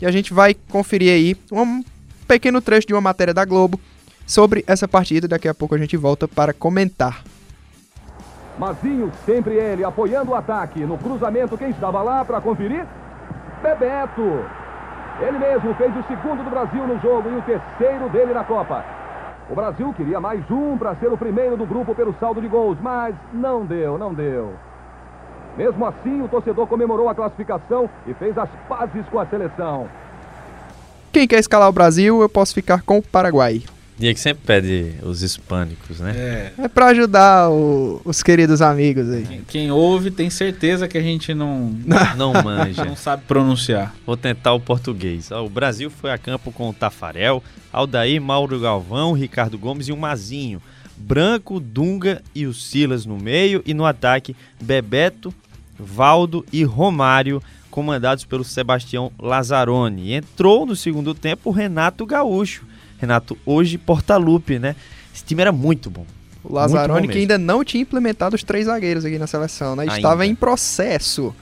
[0.01, 1.83] E a gente vai conferir aí um
[2.27, 3.79] pequeno trecho de uma matéria da Globo
[4.25, 7.23] sobre essa partida daqui a pouco a gente volta para comentar.
[8.57, 10.79] Mazinho, sempre ele, apoiando o ataque.
[10.85, 12.85] No cruzamento, quem estava lá para conferir?
[13.61, 14.45] Bebeto.
[15.21, 18.83] Ele mesmo fez o segundo do Brasil no jogo e o terceiro dele na Copa.
[19.49, 22.77] O Brasil queria mais um para ser o primeiro do grupo pelo saldo de gols,
[22.81, 24.53] mas não deu, não deu.
[25.57, 29.87] Mesmo assim, o torcedor comemorou a classificação e fez as pazes com a seleção.
[31.11, 33.61] Quem quer escalar o Brasil, eu posso ficar com o Paraguai.
[33.97, 36.11] Diego sempre pede os hispânicos, né?
[36.57, 39.23] É, É para ajudar o- os queridos amigos aí.
[39.23, 41.73] quem- quem ouve tem certeza que a gente não,
[42.17, 42.83] Não manja.
[42.83, 43.95] não sabe pronunciar.
[44.05, 45.31] Vou tentar o português.
[45.31, 47.41] O Brasil foi a campo com o Tafarel,
[47.71, 50.61] Aldair, Mauro Galvão, Ricardo Gomes e o Mazinho.
[50.97, 53.61] Branco, Dunga e o Silas no meio.
[53.65, 55.33] E no ataque, Bebeto,
[55.77, 60.13] Valdo e Romário, comandados pelo Sebastião Lazzaroni.
[60.13, 62.65] Entrou no segundo tempo o Renato Gaúcho.
[62.97, 64.75] Renato, hoje Portalupe, né?
[65.13, 66.05] Esse time era muito bom.
[66.43, 69.85] O Lazzaroni que ainda não tinha implementado os três zagueiros aqui na seleção, né?
[69.85, 70.31] Estava Ainda.
[70.31, 71.35] em processo.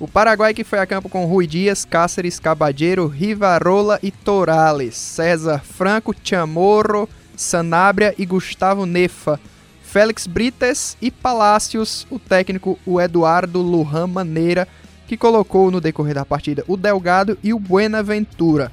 [0.00, 5.60] O Paraguai que foi a campo com Rui Dias, Cáceres, Cabadeiro, Rivarola e Torales, César
[5.60, 9.38] Franco, Chamorro, Sanabria e Gustavo Nefa,
[9.80, 14.66] Félix Brites e Palácios, o técnico o Eduardo Lujan Maneira,
[15.06, 18.72] que colocou no decorrer da partida o Delgado e o Buenaventura.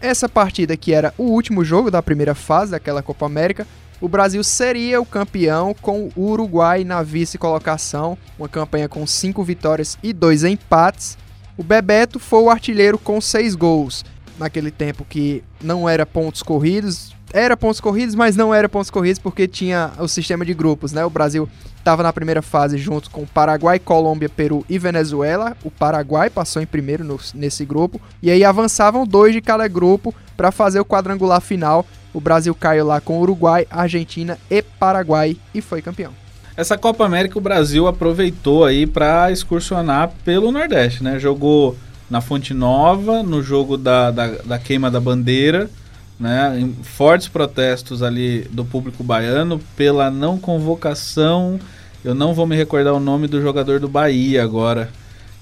[0.00, 3.66] Essa partida que era o último jogo da primeira fase daquela Copa América,
[4.00, 9.98] o Brasil seria o campeão com o Uruguai na vice-colocação, uma campanha com cinco vitórias
[10.02, 11.18] e dois empates.
[11.54, 14.06] O Bebeto foi o artilheiro com seis gols,
[14.38, 19.18] naquele tempo que não era pontos corridos, era pontos corridos, mas não era pontos corridos
[19.18, 21.04] porque tinha o sistema de grupos, né?
[21.04, 25.56] O Brasil estava na primeira fase junto com Paraguai, Colômbia, Peru e Venezuela.
[25.64, 30.14] O Paraguai passou em primeiro no, nesse grupo e aí avançavam dois de cada grupo
[30.36, 35.60] para fazer o quadrangular final o Brasil caiu lá com Uruguai, Argentina e Paraguai e
[35.60, 36.12] foi campeão.
[36.56, 41.18] Essa Copa América o Brasil aproveitou aí para excursionar pelo Nordeste, né?
[41.18, 41.76] Jogou
[42.10, 45.70] na Fonte Nova, no jogo da, da, da queima da bandeira,
[46.20, 46.60] né?
[46.60, 51.58] Em fortes protestos ali do público baiano pela não convocação.
[52.04, 54.90] Eu não vou me recordar o nome do jogador do Bahia agora,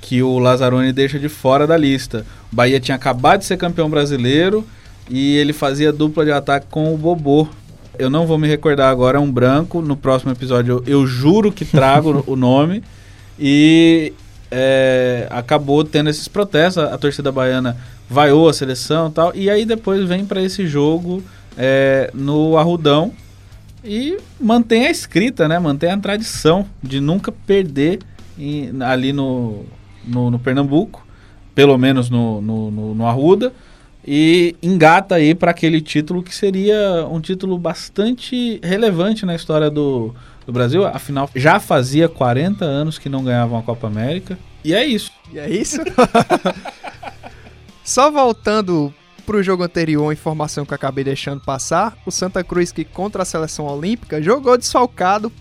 [0.00, 2.24] que o Lazzaroni deixa de fora da lista.
[2.52, 4.64] O Bahia tinha acabado de ser campeão brasileiro
[5.10, 7.48] e ele fazia dupla de ataque com o Bobô.
[7.98, 9.82] Eu não vou me recordar agora, é um branco.
[9.82, 12.84] No próximo episódio eu, eu juro que trago o nome.
[13.36, 14.12] E
[14.50, 16.82] é, acabou tendo esses protestos.
[16.82, 17.76] A, a, torcida baiana
[18.08, 19.32] vaiou a seleção e tal.
[19.34, 21.22] E aí depois vem para esse jogo
[21.56, 23.12] é, no Arrudão
[23.84, 25.58] e mantém a escrita, né?
[25.58, 28.00] Mantém a tradição de nunca perder
[28.38, 29.64] em, ali no,
[30.04, 31.06] no, no, Pernambuco,
[31.54, 33.52] pelo menos no, no, no, no Arruda
[34.06, 40.14] e engata aí para aquele título que seria um título bastante relevante na história do,
[40.46, 40.86] do Brasil.
[40.86, 44.38] Afinal, já fazia 40 anos que não ganhavam a Copa América.
[44.64, 45.12] E é isso.
[45.32, 45.78] E é isso?
[47.88, 48.92] Só voltando
[49.24, 53.22] pro jogo anterior, a informação que eu acabei deixando passar, o Santa Cruz que contra
[53.22, 55.32] a seleção olímpica jogou desfalcado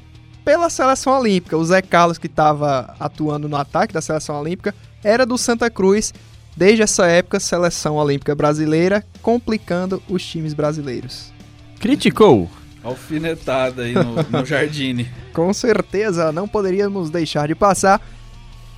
[0.45, 1.57] pela seleção olímpica.
[1.57, 6.13] O Zé Carlos que estava atuando no ataque da seleção olímpica era do Santa Cruz
[6.55, 11.33] Desde essa época, seleção olímpica brasileira complicando os times brasileiros.
[11.81, 12.49] Criticou.
[12.81, 15.11] Alfinetada aí no, no Jardine.
[15.33, 18.01] Com certeza, não poderíamos deixar de passar.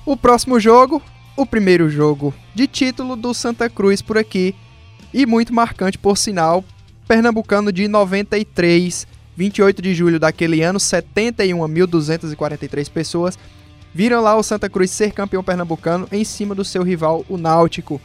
[0.04, 1.00] O próximo jogo,
[1.36, 4.54] o primeiro jogo de título do Santa Cruz por aqui.
[5.12, 6.64] E muito marcante, por sinal,
[7.08, 13.36] pernambucano de 93, 28 de julho daquele ano, 71.243 pessoas
[13.92, 18.00] viram lá o Santa Cruz ser campeão pernambucano em cima do seu rival, o Náutico,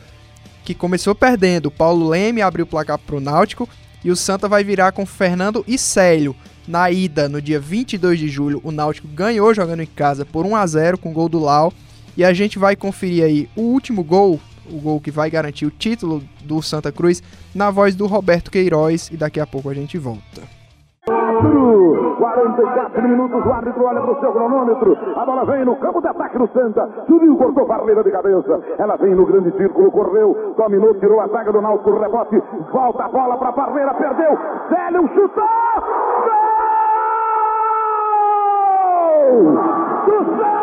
[0.64, 1.70] que começou perdendo.
[1.70, 3.70] Paulo Leme abriu o placar para o Náutico
[4.04, 6.36] e o Santa vai virar com Fernando e Célio.
[6.68, 10.56] Na ida, no dia 22 de julho, o Náutico ganhou jogando em casa por 1
[10.56, 11.72] a 0 com gol do Lau.
[12.17, 14.39] E a gente vai conferir aí o último gol,
[14.71, 17.21] o gol que vai garantir o título do Santa Cruz,
[17.54, 19.10] na voz do Roberto Queiroz.
[19.12, 20.56] E daqui a pouco a gente volta.
[22.36, 24.97] 44 minutos, o árbitro olha para o seu cronômetro.
[25.15, 26.89] A bola vem no campo de ataque do Santa.
[27.08, 28.62] Subiu, cortou barreira de cabeça.
[28.78, 32.41] Ela vem no grande círculo, correu, dominou, tirou a zaga do Náutico, rebote.
[32.71, 34.38] Volta a bola para a barreira, perdeu.
[34.69, 35.43] Célio chutou!
[39.25, 39.54] Gol!
[40.06, 40.55] Do Santa!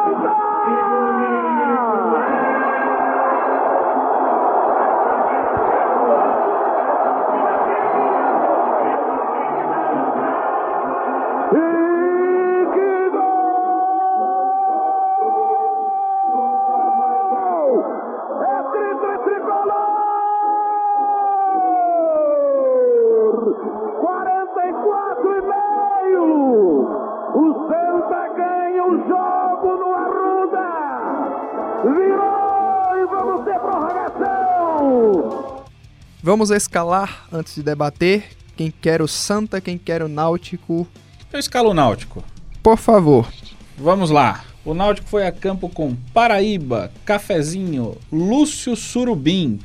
[36.33, 38.25] Vamos escalar antes de debater.
[38.57, 40.89] Quem quer o Santa, quem quer o Náutico.
[41.31, 42.25] Eu escalo o Náutico.
[42.63, 43.31] Por favor.
[43.77, 44.43] Vamos lá.
[44.65, 49.61] O Náutico foi a campo com Paraíba, Cafezinho, Lúcio Surubim,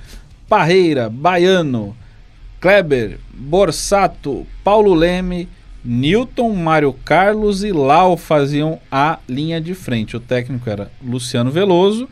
[0.50, 1.96] Parreira, Baiano,
[2.60, 5.48] Kleber, Borsato, Paulo Leme,
[5.86, 10.18] Newton, Mário Carlos e Lau faziam a linha de frente.
[10.18, 12.10] O técnico era Luciano Veloso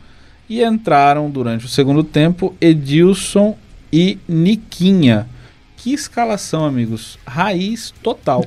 [0.48, 3.54] e entraram durante o segundo tempo Edilson
[3.92, 5.28] e Niquinha.
[5.76, 7.18] Que escalação, amigos.
[7.26, 8.42] Raiz total.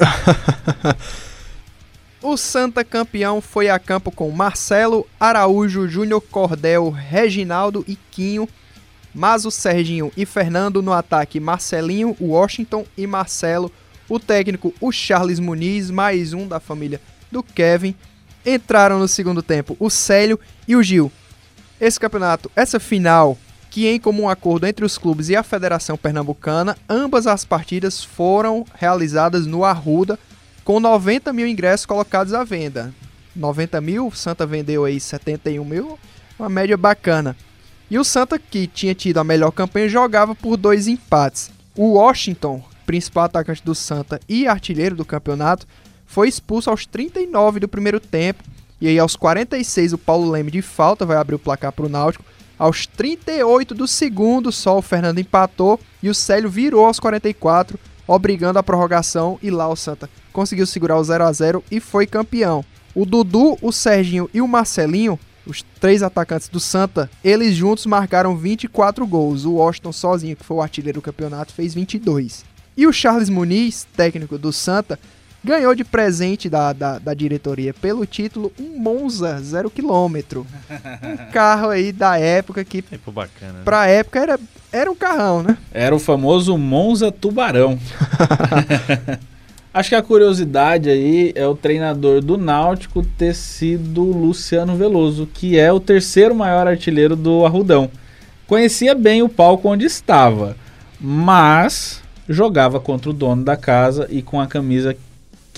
[2.21, 8.47] o Santa campeão foi a campo com Marcelo, Araújo, Júnior Cordel, Reginaldo e Quinho.
[9.13, 13.71] Mas o Serginho e Fernando no ataque, Marcelinho, Washington e Marcelo.
[14.07, 17.95] O técnico, o Charles Muniz, mais um da família do Kevin.
[18.45, 21.11] Entraram no segundo tempo o Célio e o Gil.
[21.79, 23.37] Esse campeonato, essa final,
[23.69, 28.65] que em comum acordo entre os clubes e a Federação Pernambucana, ambas as partidas foram
[28.75, 30.17] realizadas no Arruda,
[30.63, 32.93] com 90 mil ingressos colocados à venda.
[33.35, 35.99] 90 mil, o Santa vendeu aí 71 mil,
[36.37, 37.35] uma média bacana.
[37.89, 41.49] E o Santa, que tinha tido a melhor campanha, jogava por dois empates.
[41.75, 45.67] O Washington, principal atacante do Santa e artilheiro do campeonato,
[46.05, 48.43] foi expulso aos 39 do primeiro tempo.
[48.81, 51.89] E aí, aos 46, o Paulo Leme de falta vai abrir o placar para o
[51.89, 52.25] Náutico.
[52.59, 58.59] Aos 38 do segundo, só o Fernando empatou e o Célio virou aos 44, obrigando
[58.59, 59.39] a prorrogação.
[59.41, 62.63] E lá o Santa conseguiu segurar o 0 a 0 e foi campeão.
[62.93, 65.17] O Dudu, o Serginho e o Marcelinho
[65.49, 69.45] os três atacantes do Santa, eles juntos marcaram 24 gols.
[69.45, 72.45] O Washington sozinho, que foi o artilheiro do campeonato, fez 22.
[72.77, 74.99] E o Charles Muniz, técnico do Santa,
[75.43, 80.39] ganhou de presente da, da, da diretoria pelo título um Monza 0 km.
[80.39, 80.45] Um
[81.31, 83.53] carro aí da época que, Tempo bacana.
[83.53, 83.61] né?
[83.63, 84.39] pra época, era,
[84.71, 85.57] era um carrão, né?
[85.71, 87.79] Era o famoso Monza Tubarão.
[89.71, 95.27] Acho que a curiosidade aí é o treinador do Náutico ter sido o Luciano Veloso,
[95.31, 97.89] que é o terceiro maior artilheiro do Arrudão.
[98.47, 100.57] Conhecia bem o palco onde estava,
[100.99, 104.97] mas jogava contra o dono da casa e com a camisa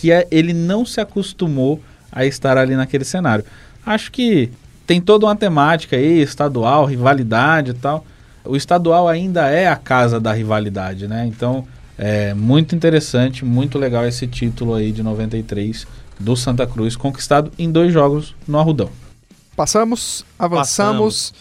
[0.02, 1.80] que é- ele não se acostumou
[2.12, 3.45] a estar ali naquele cenário.
[3.86, 4.49] Acho que
[4.88, 8.04] tem toda uma temática aí, estadual, rivalidade e tal.
[8.43, 11.28] O estadual ainda é a casa da rivalidade, né?
[11.28, 11.68] Então,
[11.99, 15.86] é muito interessante, muito legal esse título aí de 93
[16.20, 18.89] do Santa Cruz, conquistado em dois jogos no Arrudão.
[19.56, 21.32] Passamos, avançamos,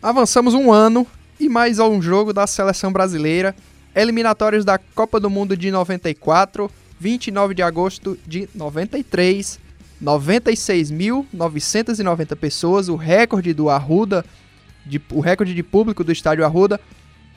[0.00, 1.04] avançamos um ano
[1.40, 3.52] e mais a um jogo da seleção brasileira.
[3.96, 9.58] Eliminatórios da Copa do Mundo de 94, 29 de agosto de 93.
[10.02, 14.24] 96.990 pessoas, o recorde do Arruda,
[14.84, 16.80] de- o recorde de público do estádio Arruda.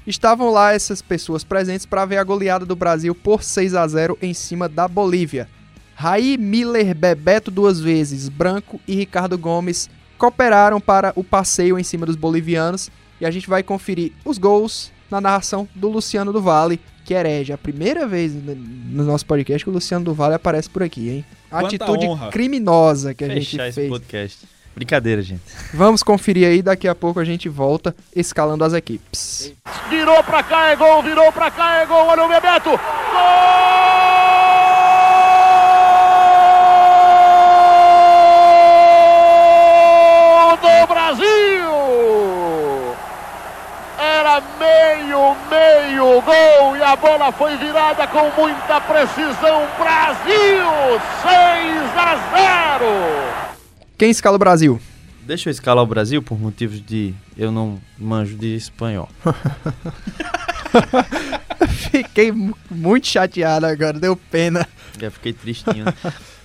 [0.08, 4.18] Estavam lá essas pessoas presentes para ver a goleada do Brasil por 6 a 0
[4.22, 5.48] em cima da Bolívia.
[5.96, 12.06] Raí Miller Bebeto duas vezes, Branco e Ricardo Gomes cooperaram para o passeio em cima
[12.06, 12.90] dos bolivianos
[13.22, 17.52] e a gente vai conferir os gols na narração do Luciano do Vale, que herege.
[17.54, 21.26] A primeira vez no nosso podcast que o Luciano do Vale aparece por aqui, hein?
[21.50, 22.30] Quanta Atitude honra.
[22.30, 23.90] criminosa que a gente Fechar esse fez.
[23.90, 24.48] podcast.
[24.76, 25.42] Brincadeira, gente.
[25.74, 29.52] Vamos conferir aí, daqui a pouco a gente volta escalando as equipes.
[29.90, 32.70] Virou pra cá, é gol, virou pra cá, é gol, olha o Bebeto.
[39.20, 41.70] Gol do Brasil!
[43.98, 46.96] Era meio, meio gol e a
[47.30, 49.68] bola foi virada com muita precisão.
[49.78, 52.16] Brasil, 6 a
[52.80, 52.86] 0.
[53.98, 54.80] Quem escala o Brasil?
[55.22, 59.08] Deixa eu escalar o Brasil por motivos de eu não manjo de espanhol.
[61.92, 64.68] Fiquei mu- muito chateado agora, deu pena.
[65.00, 65.86] Já fiquei tristinho.
[65.86, 65.94] né?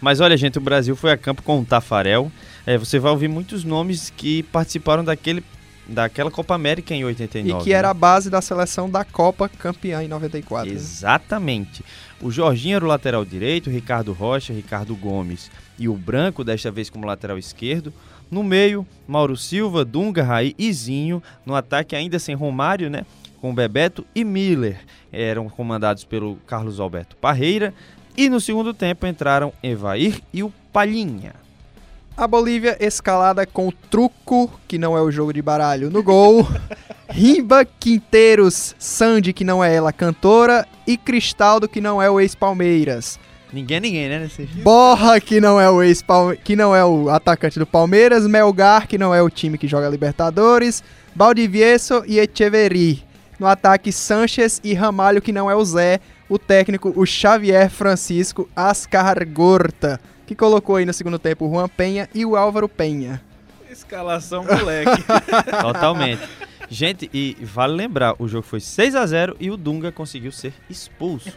[0.00, 2.30] Mas olha, gente, o Brasil foi a campo com o Tafarel.
[2.66, 5.42] É, você vai ouvir muitos nomes que participaram daquele,
[5.86, 7.64] daquela Copa América em E 89.
[7.64, 10.68] que era a base da seleção da Copa campeã em 94.
[10.70, 10.74] né?
[10.74, 11.84] Exatamente.
[12.20, 16.88] O Jorginho era o lateral direito, Ricardo Rocha, Ricardo Gomes e o Branco, desta vez
[16.88, 17.92] como lateral esquerdo.
[18.30, 21.22] No meio, Mauro Silva, Dunga, Raí e Zinho.
[21.44, 23.04] No ataque, ainda sem Romário, né?
[23.40, 24.80] Com Bebeto e Miller.
[25.12, 27.74] Eram comandados pelo Carlos Alberto Parreira.
[28.16, 31.43] E no segundo tempo entraram Evair e o Palhinha.
[32.16, 36.46] A Bolívia escalada com Truco, que não é o jogo de baralho, no gol.
[37.10, 40.64] Rimba Quinteiros, Sandy, que não é ela, cantora.
[40.86, 43.18] E Cristaldo, que não é o ex-Palmeiras.
[43.52, 44.18] Ninguém é ninguém, né?
[44.20, 44.46] Nesse...
[44.62, 46.04] Borra, que não é o ex
[46.44, 49.88] que não é o atacante do Palmeiras, Melgar, que não é o time que joga
[49.88, 50.84] Libertadores,
[51.16, 53.02] Valdivieso e Echeverri.
[53.38, 58.48] No ataque, Sanches e Ramalho, que não é o Zé, o técnico, o Xavier Francisco
[58.54, 63.20] Ascargorta, que colocou aí no segundo tempo o Juan Penha e o Álvaro Penha.
[63.70, 65.02] Escalação moleque.
[65.60, 66.22] Totalmente.
[66.68, 70.54] Gente, e vale lembrar, o jogo foi 6 a 0 e o Dunga conseguiu ser
[70.68, 71.30] expulso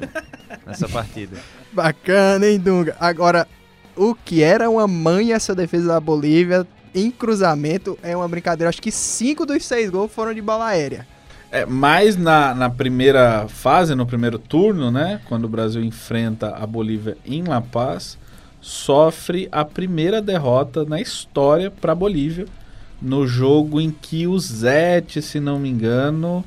[0.65, 1.37] nessa partida.
[1.71, 2.95] Bacana, hein, Dunga?
[2.99, 3.47] Agora,
[3.95, 8.69] o que era uma mãe essa defesa da Bolívia em cruzamento é uma brincadeira.
[8.69, 11.05] Acho que cinco dos seis gols foram de bola aérea.
[11.51, 15.21] É, mais na, na primeira fase, no primeiro turno, né?
[15.25, 18.17] Quando o Brasil enfrenta a Bolívia em La Paz,
[18.61, 22.45] sofre a primeira derrota na história para a Bolívia,
[23.01, 26.43] no jogo em que o Zete, se não me engano,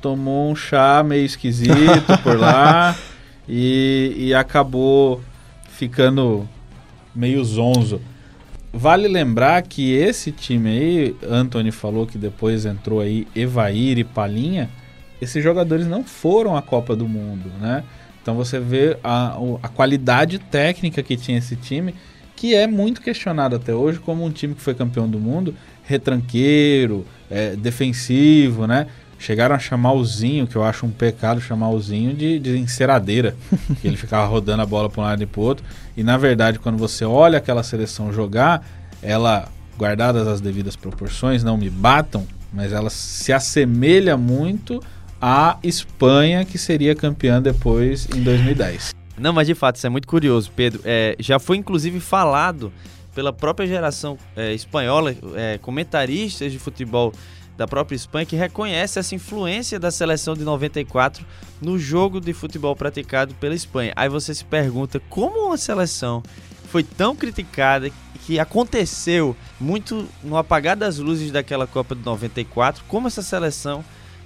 [0.00, 2.96] tomou um chá meio esquisito por lá
[3.48, 5.22] e, e acabou
[5.68, 6.48] ficando
[7.14, 8.00] meio zonzo.
[8.72, 14.68] vale lembrar que esse time aí, Anthony falou que depois entrou aí Evair e Palinha,
[15.20, 17.84] esses jogadores não foram à Copa do Mundo, né?
[18.24, 21.94] Então você vê a, a qualidade técnica que tinha esse time,
[22.34, 27.04] que é muito questionado até hoje como um time que foi campeão do mundo, retranqueiro,
[27.30, 28.86] é, defensivo, né?
[29.18, 32.56] Chegaram a chamar o Zinho, que eu acho um pecado chamar o Zinho de, de
[32.56, 33.36] enceradeira,
[33.82, 35.66] que ele ficava rodando a bola para um lado e para outro.
[35.94, 38.66] E na verdade, quando você olha aquela seleção jogar,
[39.02, 44.82] ela, guardadas as devidas proporções, não me batam, mas ela se assemelha muito
[45.26, 48.94] à Espanha, que seria campeã depois em 2010.
[49.16, 50.82] Não, mas de fato, isso é muito curioso, Pedro.
[50.84, 52.70] É, já foi inclusive falado
[53.14, 57.10] pela própria geração é, espanhola, é, comentaristas de futebol
[57.56, 61.24] da própria Espanha, que reconhece essa influência da seleção de 94
[61.58, 63.94] no jogo de futebol praticado pela Espanha.
[63.96, 66.22] Aí você se pergunta como uma seleção
[66.68, 67.88] foi tão criticada
[68.26, 73.82] que aconteceu muito no apagar das luzes daquela Copa de 94, como essa seleção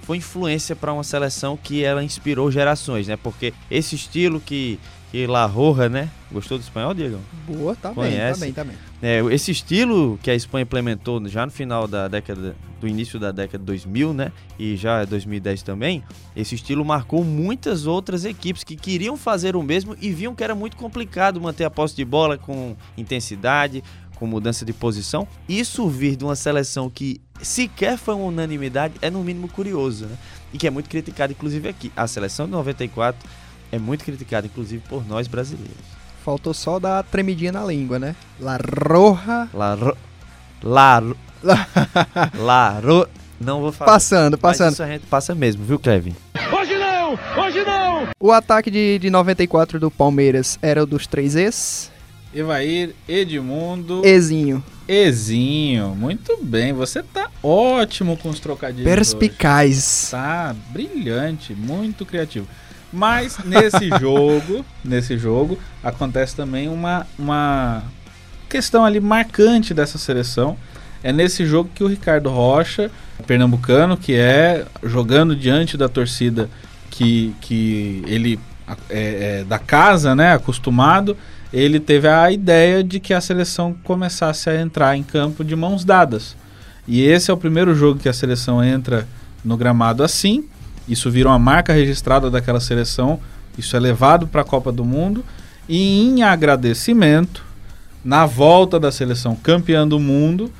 [0.09, 3.15] foi influência para uma seleção que ela inspirou gerações, né?
[3.15, 4.79] Porque esse estilo que,
[5.11, 6.09] que La Roja, né?
[6.31, 7.19] Gostou do espanhol, Diego?
[7.47, 8.39] Boa, tá bem, Conhece?
[8.39, 8.75] tá bem, tá bem.
[9.03, 13.31] É, esse estilo que a Espanha implementou já no final da década, do início da
[13.31, 14.31] década de 2000, né?
[14.57, 16.03] E já 2010 também,
[16.35, 20.55] esse estilo marcou muitas outras equipes que queriam fazer o mesmo e viam que era
[20.55, 23.83] muito complicado manter a posse de bola com intensidade,
[24.19, 25.27] com mudança de posição.
[25.47, 30.17] Isso vir de uma seleção que sequer foi uma unanimidade é no mínimo curioso, né?
[30.53, 31.91] E que é muito criticada, inclusive aqui.
[31.95, 33.27] A seleção de 94
[33.71, 35.77] é muito criticada, inclusive por nós brasileiros.
[36.23, 38.15] Faltou só dar tremidinha na língua, né?
[38.39, 39.47] La Roja.
[39.53, 39.97] La ro...
[40.61, 41.17] La ro...
[42.37, 43.07] La ro...
[43.39, 43.93] Não vou falar.
[43.93, 44.65] Passando, passando.
[44.65, 46.13] Mas isso a gente passa mesmo, viu, Kevin?
[46.51, 47.17] Hoje não!
[47.41, 48.07] Hoje não!
[48.19, 51.89] O ataque de, de 94 do Palmeiras era o dos três Es.
[52.33, 54.05] Evair, Edmundo.
[54.05, 54.63] Ezinho.
[54.87, 56.73] Ezinho, muito bem.
[56.73, 58.83] Você tá ótimo com os trocadilhos.
[58.83, 59.77] Perspicaz.
[59.77, 60.11] hoje.
[60.11, 62.47] Tá brilhante, muito criativo.
[62.91, 67.83] Mas nesse jogo, nesse jogo, acontece também uma, uma
[68.47, 70.57] questão ali marcante dessa seleção.
[71.03, 72.91] É nesse jogo que o Ricardo Rocha,
[73.25, 76.49] pernambucano, que é jogando diante da torcida
[76.89, 78.39] que, que ele
[78.89, 81.15] é, é da casa, né, acostumado,
[81.51, 85.83] ele teve a ideia de que a seleção começasse a entrar em campo de mãos
[85.83, 86.35] dadas.
[86.87, 89.07] E esse é o primeiro jogo que a seleção entra
[89.43, 90.45] no gramado assim.
[90.87, 93.19] Isso vira uma marca registrada daquela seleção.
[93.57, 95.23] Isso é levado para a Copa do Mundo.
[95.67, 97.43] E em agradecimento,
[98.03, 100.51] na volta da seleção campeã do mundo,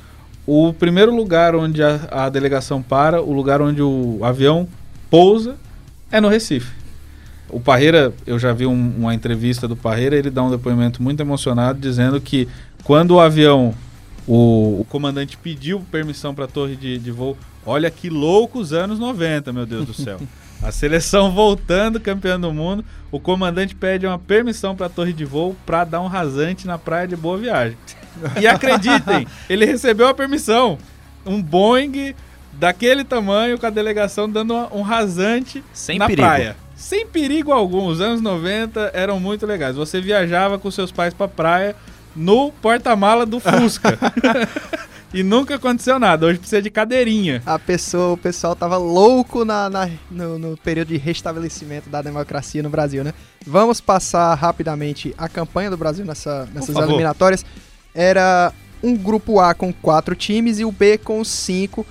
[0.46, 4.68] o primeiro lugar onde a, a delegação para, o lugar onde o avião
[5.10, 5.56] pousa,
[6.10, 6.79] é no Recife.
[7.52, 11.20] O Parreira, eu já vi um- uma entrevista do Parreira, ele dá um depoimento muito
[11.20, 12.48] emocionado dizendo que
[12.84, 13.74] quando o avião,
[14.26, 17.36] o, o comandante pediu permissão para a torre de, de voo,
[17.66, 20.18] olha que loucos anos 90, meu Deus do céu.
[20.62, 25.24] A seleção voltando, campeã do mundo, o comandante pede uma permissão para a torre de
[25.24, 27.78] voo para dar um rasante na praia de Boa Viagem.
[28.38, 30.76] E acreditem, ele recebeu a permissão.
[31.24, 32.14] Um Boeing
[32.52, 36.28] daquele tamanho, com a delegação dando um rasante Sem na perigo.
[36.28, 36.54] praia.
[36.80, 37.86] Sem perigo algum.
[37.86, 39.76] Os anos 90 eram muito legais.
[39.76, 41.76] Você viajava com seus pais pra praia
[42.16, 43.98] no porta-mala do Fusca.
[45.12, 46.24] e nunca aconteceu nada.
[46.26, 47.42] Hoje precisa de cadeirinha.
[47.44, 52.62] A pessoa, o pessoal tava louco na, na- no, no período de restabelecimento da democracia
[52.62, 53.12] no Brasil, né?
[53.46, 57.44] Vamos passar rapidamente a campanha do Brasil nessa, nessas eliminatórias.
[57.94, 58.52] Era
[58.82, 61.86] um grupo A com quatro times e o B com cinco.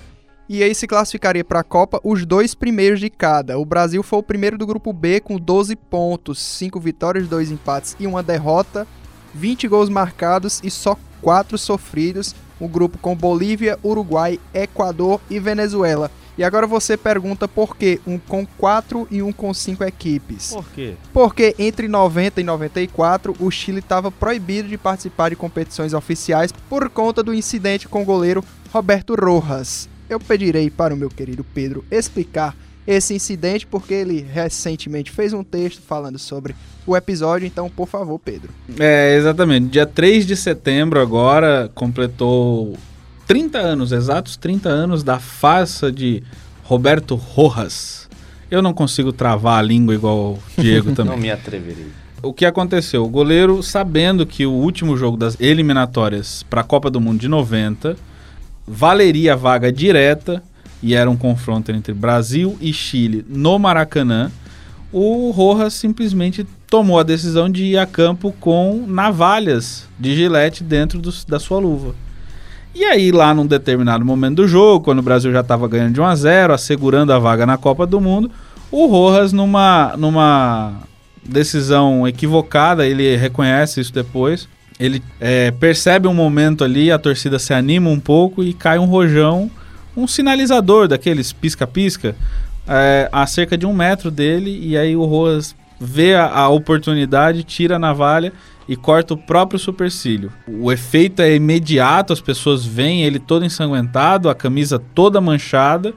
[0.50, 3.60] E aí se classificaria para a Copa os dois primeiros de cada.
[3.60, 7.96] O Brasil foi o primeiro do grupo B com 12 pontos, 5 vitórias, 2 empates
[8.00, 8.88] e uma derrota,
[9.36, 12.34] 20 gols marcados e só 4 sofridos.
[12.60, 16.10] Um grupo com Bolívia, Uruguai, Equador e Venezuela.
[16.36, 20.52] E agora você pergunta por que um com 4 e um com 5 equipes.
[20.52, 20.96] Por quê?
[21.14, 26.90] Porque entre 90 e 94, o Chile estava proibido de participar de competições oficiais por
[26.90, 28.44] conta do incidente com o goleiro
[28.74, 29.88] Roberto Rojas.
[30.10, 32.56] Eu pedirei para o meu querido Pedro explicar
[32.88, 36.56] esse incidente, porque ele recentemente fez um texto falando sobre
[36.88, 38.50] o episódio, então, por favor, Pedro.
[38.80, 39.68] É, exatamente.
[39.68, 42.76] Dia 3 de setembro agora completou
[43.28, 46.24] 30 anos, exatos 30 anos da farsa de
[46.64, 48.10] Roberto Rojas.
[48.50, 51.14] Eu não consigo travar a língua igual o Diego também.
[51.14, 51.90] Não me atreverei.
[52.24, 53.04] O que aconteceu?
[53.04, 57.28] O goleiro, sabendo que o último jogo das eliminatórias para a Copa do Mundo de
[57.28, 57.96] 90
[58.70, 60.44] valeria a vaga direta
[60.82, 64.32] e era um confronto entre Brasil e Chile no Maracanã,
[64.94, 71.00] o Rojas simplesmente tomou a decisão de ir a campo com navalhas de gilete dentro
[71.00, 71.96] do- da sua luva.
[72.74, 76.00] E aí, lá num determinado momento do jogo, quando o Brasil já estava ganhando de
[76.02, 78.30] 1 a 0 assegurando a vaga na Copa do Mundo,
[78.72, 80.76] o Rojas, numa, numa
[81.26, 84.48] decisão equivocada, ele reconhece isso depois.
[84.80, 88.86] Ele é, percebe um momento ali, a torcida se anima um pouco e cai um
[88.86, 89.52] rojão,
[89.96, 92.16] um sinalizador daqueles pisca-pisca,
[92.68, 94.58] é, a cerca de um metro dele.
[94.64, 98.32] E aí o Rojas vê a, a oportunidade, tira a navalha
[98.68, 100.32] e corta o próprio supercílio.
[100.48, 105.94] O efeito é imediato, as pessoas veem ele todo ensanguentado, a camisa toda manchada.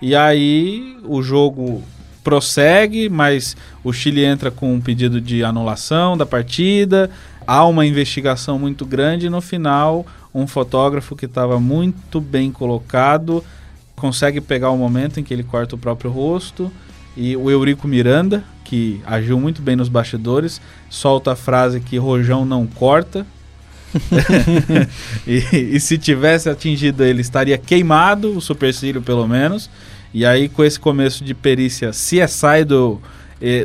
[0.00, 1.82] E aí o jogo
[2.24, 3.54] prossegue, mas
[3.84, 7.10] o Chile entra com um pedido de anulação da partida.
[7.46, 13.44] Há uma investigação muito grande e no final um fotógrafo que estava muito bem colocado
[13.94, 16.70] consegue pegar o momento em que ele corta o próprio rosto
[17.16, 22.44] e o Eurico Miranda, que agiu muito bem nos bastidores, solta a frase que Rojão
[22.44, 23.24] não corta.
[25.24, 25.36] e,
[25.76, 29.70] e se tivesse atingido ele, estaria queimado, o supercílio pelo menos.
[30.12, 33.00] E aí, com esse começo de perícia CSI do,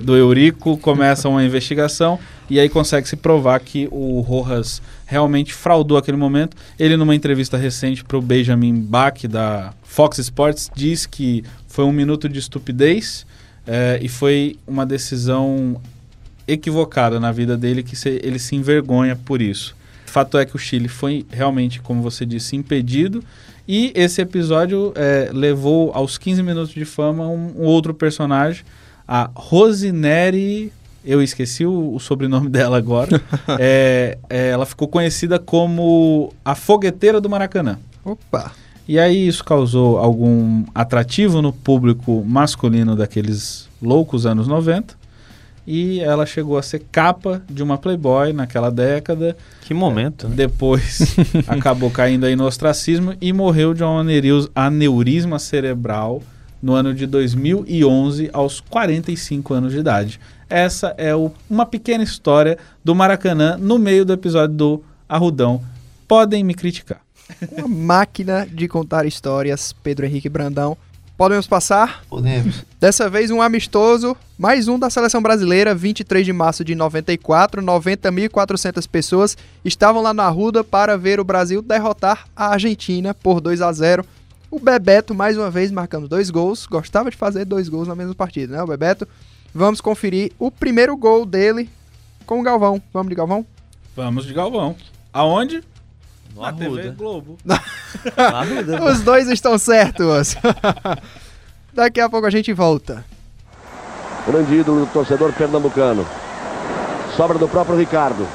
[0.01, 2.19] do Eurico, começa uma investigação.
[2.49, 6.57] E aí consegue se provar que o Rojas realmente fraudou aquele momento.
[6.79, 11.91] Ele, numa entrevista recente para o Benjamin Bach, da Fox Sports, diz que foi um
[11.91, 13.25] minuto de estupidez
[13.67, 15.79] eh, e foi uma decisão
[16.47, 19.75] equivocada na vida dele que se- ele se envergonha por isso.
[20.05, 23.23] Fato é que o Chile foi realmente, como você disse, impedido.
[23.67, 28.63] E esse episódio eh, levou aos 15 minutos de fama um, um outro personagem,
[29.09, 30.71] a Rosineri.
[31.03, 33.19] Eu esqueci o, o sobrenome dela agora.
[33.57, 37.79] É, é, ela ficou conhecida como a fogueteira do Maracanã.
[38.05, 38.51] Opa!
[38.87, 44.97] E aí isso causou algum atrativo no público masculino daqueles loucos anos 90.
[45.65, 49.37] E ela chegou a ser capa de uma Playboy naquela década.
[49.61, 50.35] Que momento, né?
[50.35, 51.15] Depois
[51.47, 54.03] acabou caindo aí no ostracismo e morreu de um
[54.55, 56.23] aneurisma cerebral
[56.61, 60.19] no ano de 2011, aos 45 anos de idade.
[60.49, 65.61] Essa é o- uma pequena história do Maracanã no meio do episódio do Arrudão.
[66.07, 67.01] Podem me criticar.
[67.51, 70.75] Uma máquina de contar histórias, Pedro Henrique Brandão.
[71.15, 72.01] Podemos passar?
[72.09, 72.63] Podemos.
[72.79, 78.87] Dessa vez um amistoso, mais um da seleção brasileira, 23 de março de 94, 90.400
[78.87, 83.71] pessoas estavam lá na Arruda para ver o Brasil derrotar a Argentina por 2 a
[83.71, 84.05] 0.
[84.51, 88.15] O Bebeto mais uma vez marcando dois gols, gostava de fazer dois gols na mesma
[88.15, 89.07] partida, né, o Bebeto?
[89.53, 91.69] Vamos conferir o primeiro gol dele
[92.25, 92.81] com o Galvão.
[92.93, 93.45] Vamos de Galvão?
[93.95, 94.75] Vamos de Galvão.
[95.13, 95.63] Aonde?
[96.35, 96.95] No Na TV Arruda.
[96.97, 97.37] Globo.
[98.91, 100.35] Os dois estão certos.
[101.73, 103.03] Daqui a pouco a gente volta.
[104.27, 106.05] Grande ídolo do torcedor pernambucano.
[107.15, 108.27] Sobra do próprio Ricardo.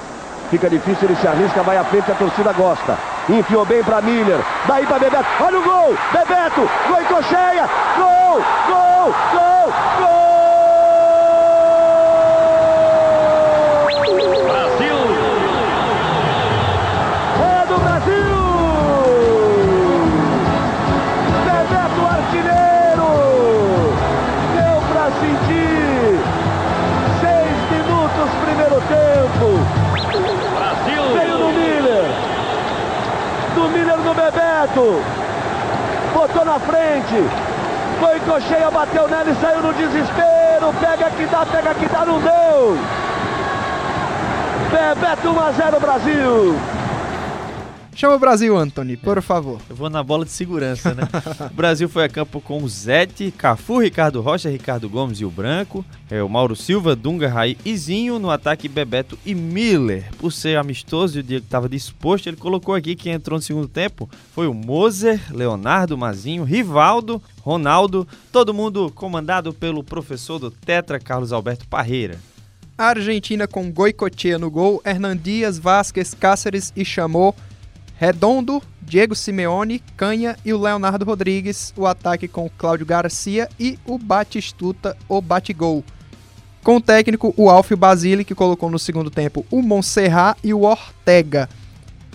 [0.51, 2.97] Fica difícil, ele se arrisca, vai à frente, a torcida gosta.
[3.29, 4.39] Enfiou bem para Miller.
[4.67, 5.27] Daí para Bebeto.
[5.41, 5.97] Olha o gol!
[6.13, 6.69] Bebeto!
[6.89, 7.69] Gol em cocheia!
[7.97, 8.43] Gol!
[8.69, 9.15] Gol!
[9.33, 9.73] Gol!
[9.99, 10.24] Gol!
[36.15, 37.23] Botou na frente!
[38.01, 40.73] Foi cocheia, bateu nela e saiu no desespero!
[40.81, 42.79] Pega que dá, pega que dá, não deu!
[44.71, 46.59] Bebeto 1 a 0 Brasil!
[48.05, 49.59] Chama o Brasil, Anthony, por favor.
[49.67, 51.05] Eu vou na bola de segurança, né?
[51.51, 55.31] o Brasil foi a campo com o Zete, Cafu, Ricardo Rocha, Ricardo Gomes e o
[55.31, 60.11] Branco, é, o Mauro Silva, Dunga, Raí e Zinho, no ataque Bebeto e Miller.
[60.19, 63.69] Por ser amistoso e o Diego estava disposto, ele colocou aqui que entrou no segundo
[63.69, 71.01] tempo foi o Moser, Leonardo, Mazinho, Rivaldo, Ronaldo, todo mundo comandado pelo professor do Tetra,
[71.01, 72.21] Carlos Alberto Parreira.
[72.77, 77.35] A Argentina com Goicoechea no gol, Hernan Dias, Vasquez, Cáceres e Chamou,
[78.05, 83.97] Redondo, Diego Simeone, Canha e o Leonardo Rodrigues, o ataque com Cláudio Garcia e o
[83.97, 85.83] Batistuta, o Batigol.
[86.63, 90.65] Com o técnico, o Alfio Basile, que colocou no segundo tempo o Monserrat e o
[90.65, 91.49] Ortega.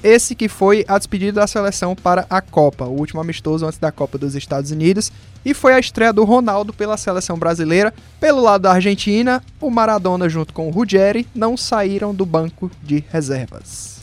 [0.03, 3.91] Esse que foi a despedida da seleção para a Copa, o último amistoso antes da
[3.91, 5.11] Copa dos Estados Unidos,
[5.43, 7.91] e foi a estreia do Ronaldo pela seleção brasileira.
[8.19, 13.03] Pelo lado da Argentina, o Maradona junto com o Ruggeri não saíram do banco de
[13.09, 13.98] reservas.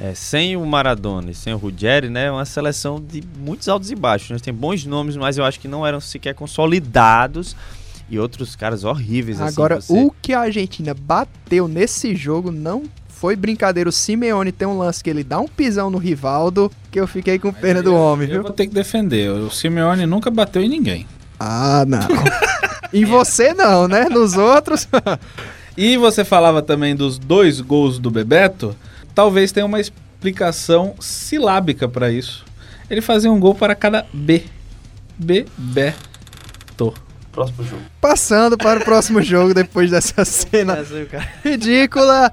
[0.00, 3.90] É, sem o Maradona e sem o Ruggeri, né, é uma seleção de muitos altos
[3.90, 4.30] e baixos.
[4.30, 4.38] Né?
[4.40, 7.56] Tem bons nomes, mas eu acho que não eram sequer consolidados.
[8.10, 9.38] e outros caras horríveis.
[9.38, 13.86] assim, Agora, você- o que a Argentina bateu nesse jogo não foi brincadeira.
[13.90, 17.38] O Simeone tem um lance que ele dá um pisão no Rivaldo, que eu fiquei
[17.38, 18.42] com pena do homem, Eu viu?
[18.44, 19.28] vou ter que defender.
[19.30, 21.06] O Simeone nunca bateu em ninguém.
[21.38, 21.98] Ah, não.
[22.94, 24.08] em você não, né?
[24.08, 24.88] Nos outros.
[25.76, 28.74] E você falava também dos dois gols do Bebeto.
[29.18, 32.44] Talvez tenha uma explicação silábica para isso.
[32.88, 34.44] Ele fazia um gol para cada B.
[35.18, 36.94] Bebeto.
[37.32, 37.82] Próximo jogo.
[38.00, 40.86] Passando para o próximo jogo depois dessa cena
[41.44, 42.32] ridícula.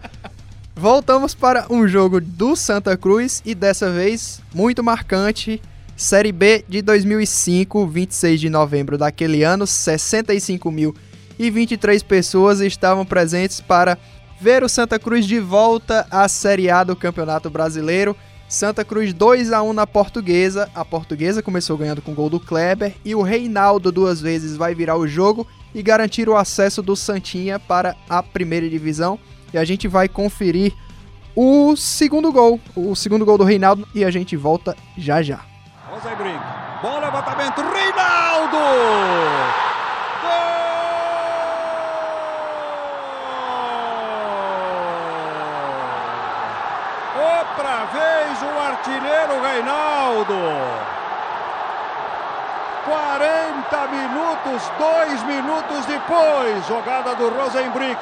[0.76, 5.60] Voltamos para um jogo do Santa Cruz e dessa vez muito marcante.
[5.98, 13.98] Série B de 2005, 26 de novembro daquele ano, 65.023 pessoas estavam presentes para
[14.40, 18.16] ver o Santa Cruz de volta à Série A do Campeonato Brasileiro.
[18.48, 20.70] Santa Cruz 2 a 1 na Portuguesa.
[20.76, 24.98] A Portuguesa começou ganhando com gol do Kleber e o Reinaldo duas vezes vai virar
[24.98, 29.20] o jogo e garantir o acesso do Santinha para a primeira divisão.
[29.54, 30.74] E a gente vai conferir
[31.36, 35.42] o segundo gol, o segundo gol do Reinaldo e a gente volta já já.
[36.82, 37.62] Bom levantamento.
[37.62, 38.58] Reinaldo!
[47.18, 50.36] Outra vez o artilheiro Reinaldo.
[52.86, 58.00] 40 minutos, 2 minutos depois, jogada do Rosenbrink.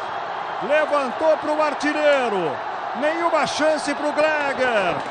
[0.68, 2.52] Levantou para o artilheiro.
[3.00, 5.02] Nenhuma chance para o Gregor.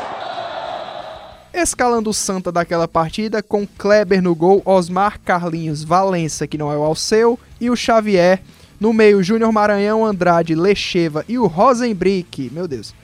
[1.54, 6.76] Escalando o Santa daquela partida, com Kleber no gol, Osmar Carlinhos Valença, que não é
[6.76, 8.42] o Alceu, e o Xavier.
[8.78, 12.50] No meio, Júnior Maranhão, Andrade, Lecheva e o Rosenbrick.
[12.52, 12.94] Meu Deus.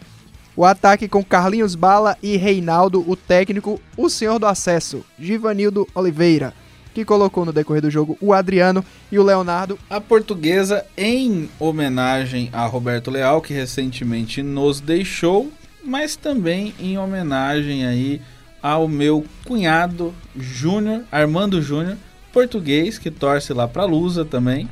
[0.59, 6.53] O ataque com Carlinhos Bala e Reinaldo, o técnico, o senhor do acesso, Givanildo Oliveira,
[6.93, 9.79] que colocou no decorrer do jogo o Adriano e o Leonardo.
[9.89, 15.49] A portuguesa, em homenagem a Roberto Leal, que recentemente nos deixou,
[15.85, 18.21] mas também em homenagem aí
[18.61, 21.97] ao meu cunhado Júnior, Armando Júnior,
[22.33, 24.69] português, que torce lá pra Lusa também,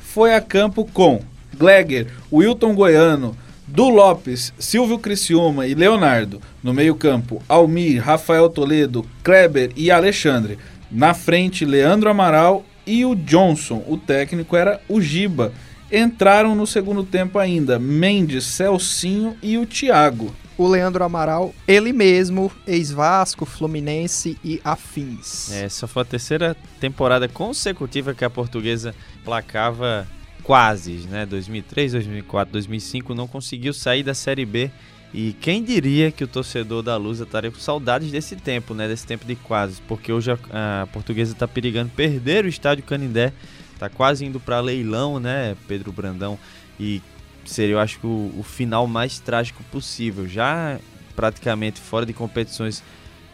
[0.00, 1.20] foi a campo com
[1.54, 6.40] Gleger, Wilton Goiano, Du Lopes, Silvio Criciúma e Leonardo.
[6.62, 10.56] No meio-campo, Almir, Rafael Toledo, Kleber e Alexandre.
[10.90, 13.82] Na frente, Leandro Amaral e o Johnson.
[13.88, 15.52] O técnico era o Giba.
[15.90, 20.32] Entraram no segundo tempo ainda Mendes, Celcinho e o Thiago.
[20.56, 25.52] O Leandro Amaral, ele mesmo, ex-Vasco, Fluminense e afins.
[25.52, 30.08] É, Essa foi a terceira temporada consecutiva que a portuguesa placava
[30.46, 31.26] quase, né?
[31.26, 34.70] 2003, 2004, 2005 não conseguiu sair da Série B.
[35.12, 38.86] E quem diria que o torcedor da Lusa estaria com saudades desse tempo, né?
[38.86, 43.32] Desse tempo de quase, porque hoje a, a portuguesa está perigando perder o estádio Canindé,
[43.76, 46.38] tá quase indo para leilão, né, Pedro Brandão?
[46.78, 47.02] E
[47.44, 50.78] seria, eu acho que o, o final mais trágico possível, já
[51.16, 52.84] praticamente fora de competições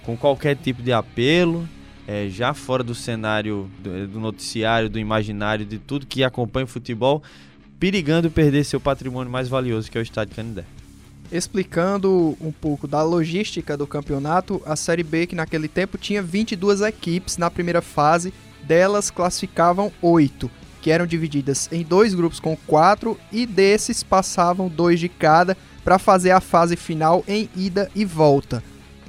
[0.02, 1.68] com qualquer tipo de apelo,
[2.12, 6.68] é, já fora do cenário do, do, noticiário, do imaginário, de tudo que acompanha o
[6.68, 7.22] futebol,
[7.80, 10.64] perigando perder seu patrimônio mais valioso, que é o Estádio Canindé.
[11.30, 16.82] Explicando um pouco da logística do campeonato, a Série B, que naquele tempo tinha 22
[16.82, 20.50] equipes na primeira fase, delas classificavam 8,
[20.82, 25.98] que eram divididas em dois grupos com quatro, e desses passavam dois de cada para
[25.98, 28.62] fazer a fase final em ida e volta.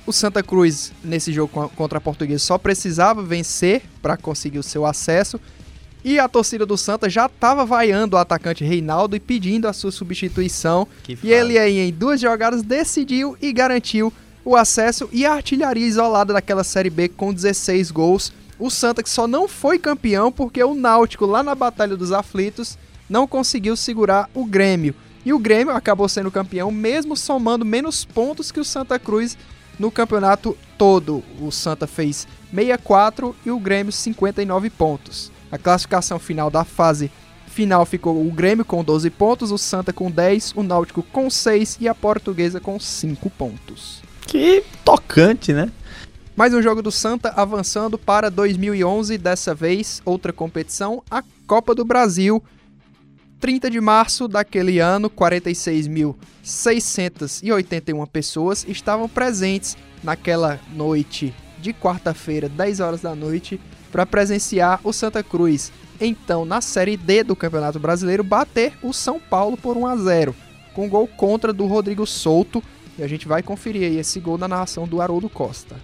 [0.06, 4.86] O Santa Cruz, nesse jogo contra a Portuguesa, só precisava vencer para conseguir o seu
[4.86, 5.40] acesso.
[6.04, 9.92] E a torcida do Santa já estava vaiando o atacante Reinaldo e pedindo a sua
[9.92, 10.86] substituição.
[11.24, 14.12] E ele aí, em duas jogadas, decidiu e garantiu
[14.44, 18.34] o acesso e a artilharia isolada daquela Série B com 16 gols.
[18.60, 22.78] O Santa que só não foi campeão porque o Náutico, lá na Batalha dos Aflitos,
[23.10, 24.94] não conseguiu segurar o Grêmio.
[25.26, 29.38] E o Grêmio acabou sendo campeão, mesmo somando menos pontos que o Santa Cruz
[29.80, 31.24] no campeonato todo.
[31.40, 35.32] O Santa fez 64 e o Grêmio 59 pontos.
[35.52, 37.12] A classificação final da fase
[37.48, 41.78] final ficou o Grêmio com 12 pontos, o Santa com 10, o Náutico com 6
[41.80, 44.02] e a Portuguesa com 5 pontos.
[44.26, 45.72] Que tocante, né?
[46.36, 51.86] Mais um jogo do Santa avançando para 2011, dessa vez outra competição, a Copa do
[51.86, 52.42] Brasil.
[53.44, 63.02] 30 de março daquele ano, 46.681 pessoas estavam presentes naquela noite de quarta-feira, 10 horas
[63.02, 63.60] da noite,
[63.92, 69.20] para presenciar o Santa Cruz, então na Série D do Campeonato Brasileiro, bater o São
[69.20, 70.34] Paulo por 1 a 0,
[70.74, 72.64] com gol contra do Rodrigo Souto.
[72.98, 75.76] E a gente vai conferir aí esse gol na narração do Haroldo Costa.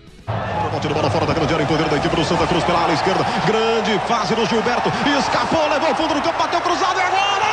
[0.93, 3.25] Bola fora da grande área em poder da equipe do Santa Cruz pela ala esquerda.
[3.45, 4.87] Grande fase do Gilberto.
[5.19, 7.48] Escapou, levou ao fundo do campo, bateu cruzado e agora!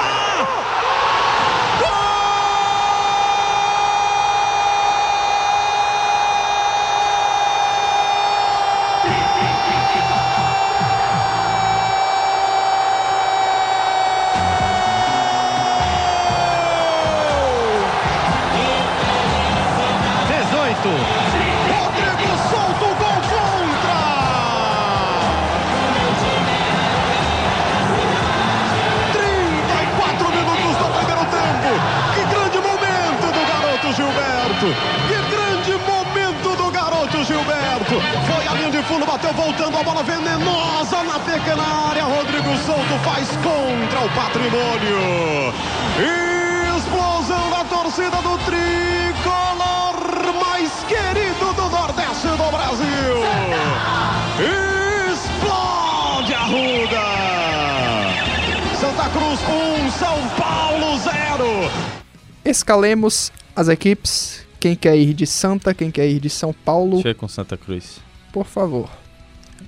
[38.86, 42.04] Fundo, bateu voltando a bola venenosa na pequena área.
[42.04, 45.52] Rodrigo Souto faz contra o patrimônio.
[46.76, 49.96] Explosão da torcida do tricolor
[50.40, 53.16] mais querido do Nordeste do Brasil.
[55.12, 57.06] Explode a Ruda.
[58.80, 59.40] Santa Cruz
[59.86, 61.70] 1, São Paulo 0.
[62.44, 64.46] Escalemos as equipes.
[64.60, 67.28] Quem quer ir de Santa, quem quer ir de São Paulo, Deixa eu ir com
[67.28, 68.05] Santa Cruz.
[68.36, 68.90] Por favor.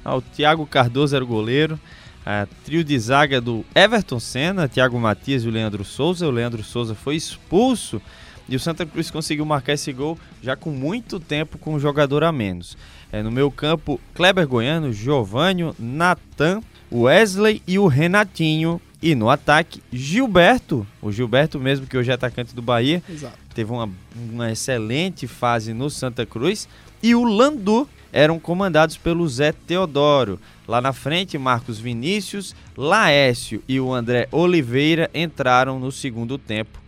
[0.04, 1.80] Ah, o Thiago Cardoso era o goleiro.
[2.26, 6.28] A trio de zaga do Everton Senna, Thiago Matias e o Leandro Souza.
[6.28, 7.98] O Leandro Souza foi expulso
[8.46, 12.22] e o Santa Cruz conseguiu marcar esse gol já com muito tempo com um jogador
[12.22, 12.76] a menos.
[13.10, 16.60] É, no meu campo, Kleber Goiano, Giovânio, Natan,
[16.92, 18.78] Wesley e o Renatinho.
[19.00, 23.38] E no ataque, Gilberto, o Gilberto mesmo que hoje é atacante do Bahia, Exato.
[23.54, 26.68] teve uma, uma excelente fase no Santa Cruz.
[27.02, 30.40] E o Landu eram comandados pelo Zé Teodoro.
[30.66, 36.78] Lá na frente, Marcos Vinícius, Laécio e o André Oliveira entraram no segundo tempo.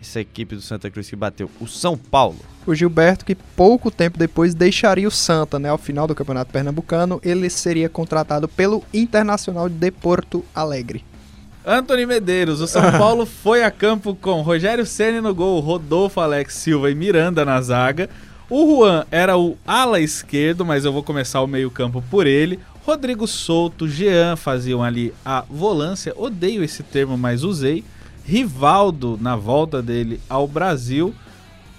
[0.00, 2.38] Essa equipe do Santa Cruz que bateu o São Paulo.
[2.64, 5.68] O Gilberto, que pouco tempo depois deixaria o Santa, né?
[5.68, 11.04] Ao final do Campeonato Pernambucano, ele seria contratado pelo Internacional de Porto Alegre.
[11.66, 16.54] Anthony Medeiros, o São Paulo foi a campo com Rogério Ceni no gol, Rodolfo Alex
[16.54, 18.08] Silva e Miranda na zaga.
[18.50, 22.58] O Juan era o ala esquerdo, mas eu vou começar o meio-campo por ele.
[22.82, 27.84] Rodrigo Souto, Jean faziam ali a volância, odeio esse termo, mas usei.
[28.24, 31.14] Rivaldo na volta dele ao Brasil.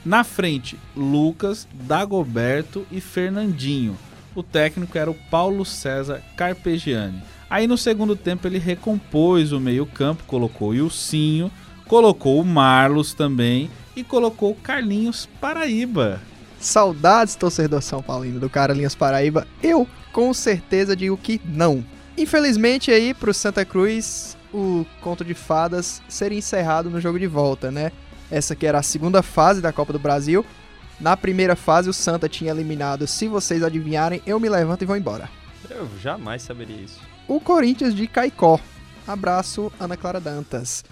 [0.05, 3.97] Na frente, Lucas, Dagoberto e Fernandinho.
[4.35, 7.23] O técnico era o Paulo César Carpegiani.
[7.49, 11.51] Aí no segundo tempo ele recompôs o meio-campo, colocou o Ilcinho,
[11.87, 16.21] colocou o Marlos também e colocou o Carlinhos Paraíba.
[16.59, 19.47] Saudades, torcedor São Paulino do Carlinhos Paraíba.
[19.63, 21.83] Eu, com certeza, digo que não.
[22.17, 27.71] Infelizmente, aí, pro Santa Cruz, o conto de fadas seria encerrado no jogo de volta,
[27.71, 27.91] né?
[28.29, 30.45] Essa que era a segunda fase da Copa do Brasil.
[30.99, 33.07] Na primeira fase, o Santa tinha eliminado.
[33.07, 35.29] Se vocês adivinharem, eu me levanto e vou embora.
[35.69, 36.99] Eu jamais saberia isso.
[37.27, 38.59] O Corinthians de Caicó.
[39.07, 40.83] Abraço, Ana Clara Dantas.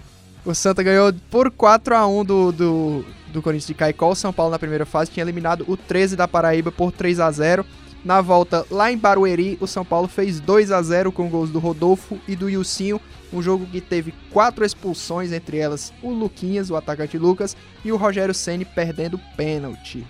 [0.44, 4.10] O Santa ganhou por 4 a 1 do, do, do Corinthians de Caicó.
[4.10, 7.30] O São Paulo na primeira fase tinha eliminado o 13 da Paraíba por 3 a
[7.30, 7.64] 0
[8.04, 11.58] Na volta lá em Barueri, o São Paulo fez 2 a 0 com gols do
[11.58, 13.00] Rodolfo e do Ilcinho.
[13.32, 17.96] Um jogo que teve quatro expulsões, entre elas o Luquinhas, o atacante Lucas, e o
[17.96, 20.06] Rogério Ceni perdendo pênalti.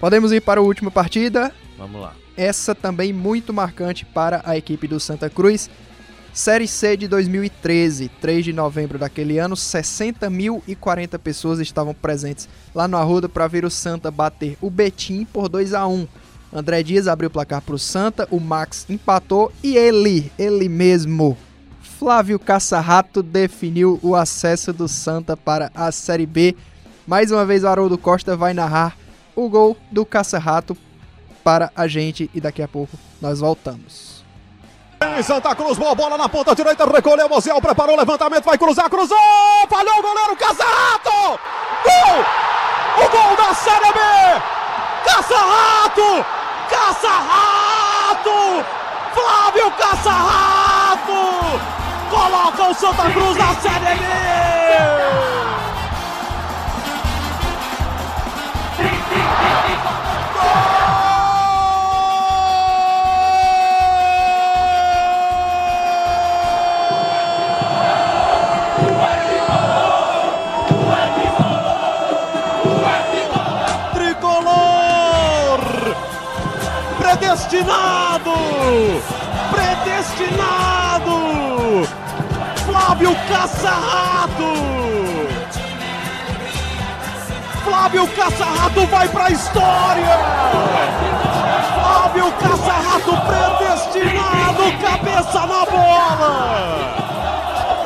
[0.00, 1.52] Podemos ir para a última partida.
[1.76, 2.14] Vamos lá.
[2.36, 5.68] Essa também muito marcante para a equipe do Santa Cruz.
[6.32, 12.96] Série C de 2013, 3 de novembro daquele ano, 60.040 pessoas estavam presentes lá no
[12.96, 16.06] Arruda para ver o Santa bater o Betim por 2 a 1
[16.52, 21.36] André Dias abriu o placar para o Santa, o Max empatou e ele, ele mesmo,
[21.98, 26.56] Flávio Caçarrato, definiu o acesso do Santa para a Série B.
[27.06, 28.96] Mais uma vez o Haroldo Costa vai narrar
[29.36, 30.76] o gol do Caçarrato
[31.44, 34.17] para a gente e daqui a pouco nós voltamos.
[35.22, 39.18] Santa Cruz, boa bola na ponta direita, recolheu Moziel, preparou o levantamento, vai cruzar, cruzou,
[39.68, 41.40] falhou o goleiro Casarrato!
[41.84, 42.24] Gol!
[43.04, 44.00] O gol da Série B!
[45.04, 46.24] Caçarrato!
[46.70, 48.64] Caçarrato!
[49.12, 51.60] Flávio Caçarrato!
[52.10, 55.57] Coloca o Santa Cruz na Série B!
[77.28, 78.32] Predestinado!
[79.50, 81.16] Predestinado!
[82.64, 84.54] Flávio Caçarrato!
[87.62, 90.18] Flávio Caçarrato vai pra história!
[91.74, 96.96] Flávio Caçarrato predestinado, cabeça na bola.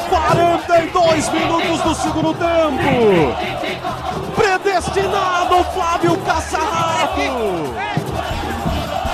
[0.08, 3.34] 42 minutos do segundo tempo.
[4.36, 8.11] Predestinado Flávio Caçarrato.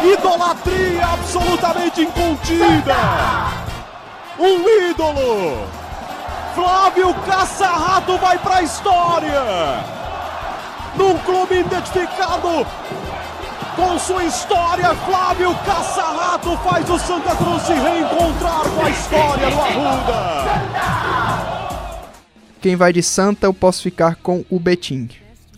[0.03, 2.95] Idolatria absolutamente incontida.
[4.39, 5.67] Um ídolo.
[6.55, 9.43] Flávio Caçarrato vai para a história.
[10.97, 12.67] Num clube identificado
[13.77, 19.61] com sua história, Flávio Caçarrato faz o Santa Cruz se reencontrar com a história do
[19.61, 20.49] Arruda.
[22.61, 25.09] Quem vai de Santa, eu posso ficar com o Betim.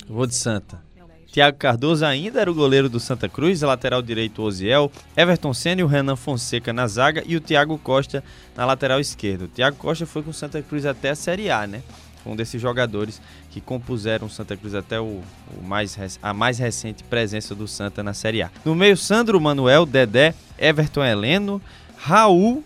[0.06, 0.89] Vou de Santa.
[1.32, 5.84] Tiago Cardoso ainda era o goleiro do Santa Cruz, lateral direito Oziel, Everton Senna e
[5.84, 8.24] o Renan Fonseca na zaga e o Thiago Costa
[8.56, 9.44] na lateral esquerda.
[9.44, 11.82] O Thiago Costa foi com o Santa Cruz até a Série A, né?
[12.24, 15.22] Foi um desses jogadores que compuseram o Santa Cruz até o,
[15.56, 18.50] o mais, a mais recente presença do Santa na Série A.
[18.64, 21.62] No meio, Sandro Manuel, Dedé, Everton Heleno,
[21.96, 22.64] Raul,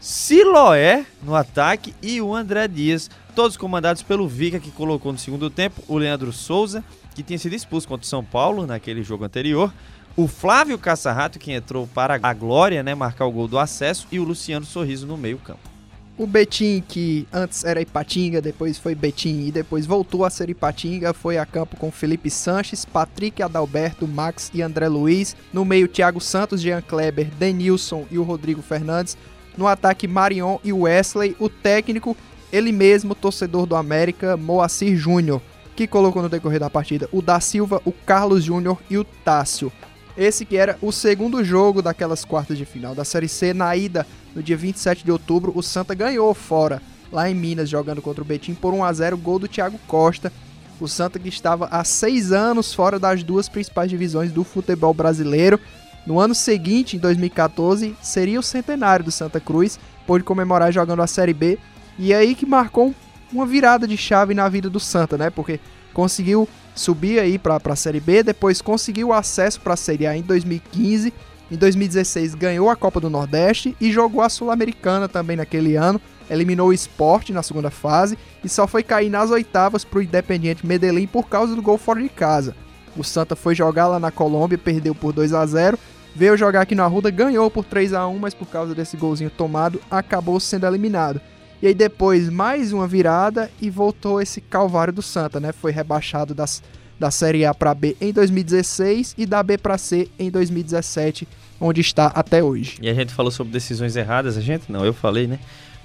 [0.00, 5.48] Siloé no ataque e o André Dias, todos comandados pelo Vica, que colocou no segundo
[5.50, 6.82] tempo o Leandro Souza,
[7.14, 9.72] que tinha sido expulso contra o São Paulo naquele jogo anterior,
[10.16, 14.20] o Flávio Caçarrato, que entrou para a glória, né, marcar o gol do acesso, e
[14.20, 15.74] o Luciano Sorriso no meio campo.
[16.16, 21.12] O Betim, que antes era Ipatinga, depois foi Betim e depois voltou a ser Ipatinga,
[21.12, 25.34] foi a campo com Felipe Sanches, Patrick Adalberto, Max e André Luiz.
[25.52, 29.18] No meio, Thiago Santos, Jean Kleber, Denilson e o Rodrigo Fernandes.
[29.58, 31.34] No ataque, Marion e Wesley.
[31.40, 32.16] O técnico,
[32.52, 35.42] ele mesmo, torcedor do América, Moacir Júnior,
[35.74, 39.72] que colocou no decorrer da partida o da Silva, o Carlos Júnior e o Tássio.
[40.16, 43.52] Esse que era o segundo jogo daquelas quartas de final da Série C.
[43.52, 48.00] Na ida, no dia 27 de outubro, o Santa ganhou fora, lá em Minas, jogando
[48.00, 50.32] contra o Betim por 1 a 0 gol do Thiago Costa.
[50.80, 55.58] O Santa que estava há seis anos fora das duas principais divisões do futebol brasileiro.
[56.06, 61.06] No ano seguinte, em 2014, seria o centenário do Santa Cruz, pôde comemorar jogando a
[61.06, 61.58] Série B.
[61.98, 62.94] E aí que marcou
[63.34, 65.30] uma virada de chave na vida do Santa, né?
[65.30, 65.60] Porque
[65.92, 70.22] conseguiu subir aí para a Série B, depois conseguiu acesso para a Série A em
[70.22, 71.12] 2015.
[71.50, 76.00] Em 2016 ganhou a Copa do Nordeste e jogou a Sul-Americana também naquele ano.
[76.30, 80.66] Eliminou o Sport na segunda fase e só foi cair nas oitavas para o Independiente
[80.66, 82.56] Medellín por causa do gol fora de casa.
[82.96, 85.78] O Santa foi jogar lá na Colômbia, perdeu por 2 a 0
[86.14, 89.30] veio jogar aqui na Arruda, ganhou por 3 a 1 mas por causa desse golzinho
[89.30, 91.20] tomado, acabou sendo eliminado.
[91.64, 95.50] E aí depois mais uma virada e voltou esse calvário do Santa, né?
[95.50, 96.62] Foi rebaixado das,
[97.00, 101.26] da Série A para B em 2016 e da B para C em 2017,
[101.58, 102.76] onde está até hoje.
[102.82, 105.38] E a gente falou sobre decisões erradas, a gente não, eu falei, né?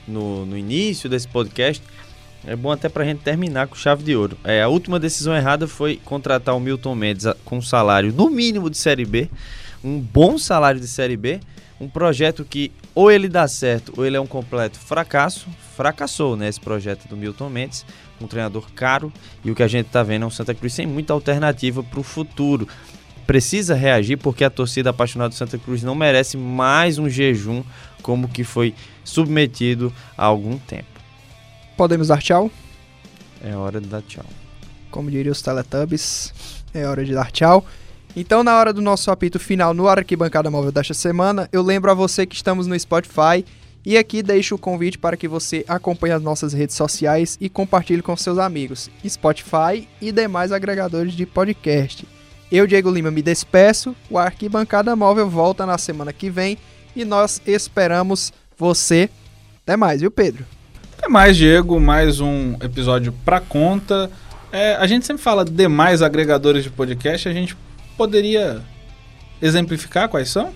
[0.06, 1.82] No, no início desse podcast.
[2.46, 4.38] É bom até pra gente terminar com chave de ouro.
[4.44, 8.70] É, a última decisão errada foi contratar o Milton Mendes com um salário no mínimo
[8.70, 9.30] de Série B,
[9.82, 11.40] um bom salário de Série B,
[11.80, 15.48] um projeto que ou ele dá certo ou ele é um completo fracasso.
[15.80, 17.86] Fracassou, né, esse projeto do Milton Mendes,
[18.20, 19.14] um treinador caro
[19.46, 22.02] e o que a gente tá vendo é um Santa Cruz sem muita alternativa para
[22.02, 22.68] o futuro.
[23.26, 27.64] Precisa reagir porque a torcida apaixonada do Santa Cruz não merece mais um jejum
[28.02, 28.76] como que foi
[29.06, 31.00] submetido há algum tempo.
[31.78, 32.52] Podemos dar tchau?
[33.42, 34.26] É hora de dar tchau.
[34.92, 36.34] Como diria os Teletubbies,
[36.74, 37.66] é hora de dar tchau.
[38.18, 41.94] Então, na hora do nosso apito final no Arquibancada Móvel desta semana, eu lembro a
[41.94, 43.46] você que estamos no Spotify
[43.86, 48.02] e aqui deixo o convite para que você acompanhe as nossas redes sociais e compartilhe
[48.02, 52.08] com seus amigos, Spotify e demais agregadores de podcast.
[52.52, 56.58] Eu, Diego Lima, me despeço, o Arquibancada Móvel volta na semana que vem
[56.96, 59.10] e nós esperamos você.
[59.64, 60.46] Até mais, viu, Pedro?
[60.98, 61.80] Até mais, Diego.
[61.80, 64.12] Mais um episódio pra conta.
[64.52, 67.30] É, a gente sempre fala demais agregadores de podcast.
[67.30, 67.56] A gente
[67.96, 68.62] poderia
[69.42, 70.54] exemplificar quais são?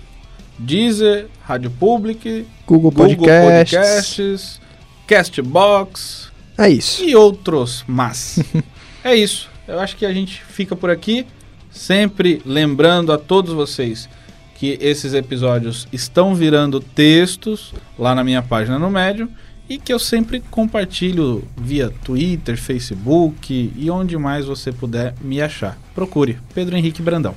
[0.58, 3.76] Deezer, Rádio Public, Google, Google Podcasts.
[3.76, 4.60] Podcasts,
[5.06, 6.32] Castbox.
[6.56, 7.04] É isso.
[7.04, 8.38] E outros mas.
[9.02, 9.48] é isso.
[9.66, 11.26] Eu acho que a gente fica por aqui.
[11.70, 14.08] Sempre lembrando a todos vocês
[14.54, 19.28] que esses episódios estão virando textos lá na minha página no Médio
[19.68, 25.76] e que eu sempre compartilho via Twitter, Facebook e onde mais você puder me achar.
[25.94, 27.34] Procure Pedro Henrique Brandão.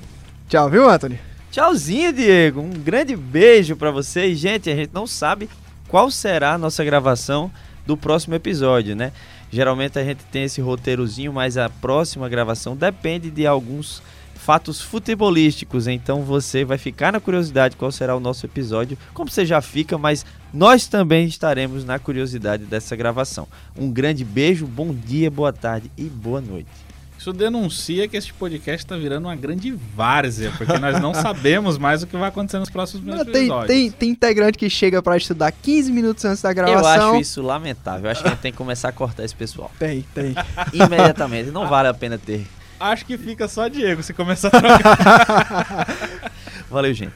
[0.47, 1.19] Tchau, viu, Anthony?
[1.57, 2.61] Tchauzinho, Diego.
[2.61, 4.37] Um grande beijo para vocês.
[4.37, 5.49] Gente, a gente não sabe
[5.87, 7.51] qual será a nossa gravação
[7.83, 9.11] do próximo episódio, né?
[9.49, 14.03] Geralmente a gente tem esse roteirozinho, mas a próxima gravação depende de alguns
[14.35, 15.87] fatos futebolísticos.
[15.87, 19.97] Então você vai ficar na curiosidade qual será o nosso episódio, como você já fica,
[19.97, 23.47] mas nós também estaremos na curiosidade dessa gravação.
[23.75, 26.86] Um grande beijo, bom dia, boa tarde e boa noite.
[27.17, 32.03] Isso denuncia que este podcast está virando uma grande várzea, porque nós não sabemos mais
[32.03, 33.67] o que vai acontecer nos próximos Não, episódios.
[33.67, 37.11] tem, tem, tem integrante que chega pra estudar 15 minutos antes da Eu gravação.
[37.13, 38.05] acho isso lamentável.
[38.05, 39.71] Eu acho que a gente tem que começar a cortar esse pessoal.
[39.79, 40.35] Tem, tem.
[40.73, 41.49] Imediatamente.
[41.51, 42.45] Não vale a pena ter.
[42.79, 45.87] Acho que fica só Diego se começar a trocar.
[46.69, 47.13] Valeu, gente.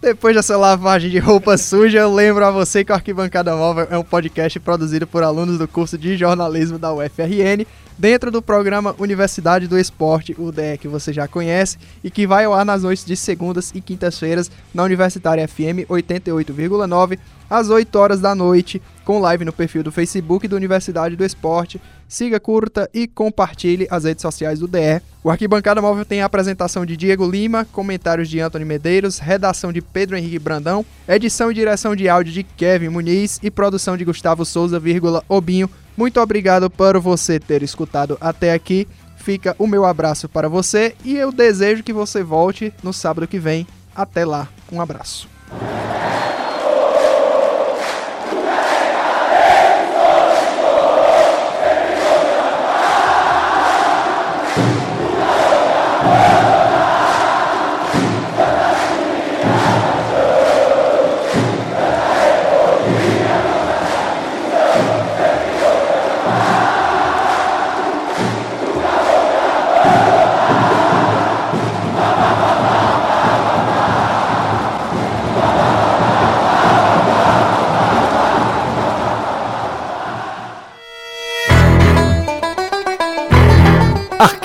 [0.00, 3.98] Depois dessa lavagem de roupa suja, eu lembro a você que o Arquibancada Móvel é
[3.98, 7.66] um podcast produzido por alunos do curso de jornalismo da UFRN,
[7.98, 12.44] dentro do programa Universidade do Esporte, o DE que você já conhece, e que vai
[12.44, 17.18] ao ar nas noites de segundas e quintas-feiras na Universitária FM 88,9,
[17.48, 21.80] às 8 horas da noite, com live no perfil do Facebook da Universidade do Esporte.
[22.08, 25.02] Siga, curta e compartilhe as redes sociais do DE.
[25.22, 29.82] O Arquibancada Móvel tem a apresentação de Diego Lima, comentários de Antônio Medeiros, redação de
[29.82, 34.44] Pedro Henrique Brandão, edição e direção de áudio de Kevin Muniz e produção de Gustavo
[34.44, 35.68] Souza, vírgula, Obinho.
[35.96, 38.88] Muito obrigado por você ter escutado até aqui.
[39.16, 43.38] Fica o meu abraço para você e eu desejo que você volte no sábado que
[43.38, 43.66] vem.
[43.94, 44.48] Até lá.
[44.72, 45.28] Um abraço.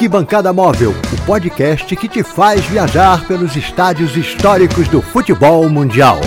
[0.03, 6.19] Arquibancada Móvel, o podcast que te faz viajar pelos estádios históricos do futebol mundial.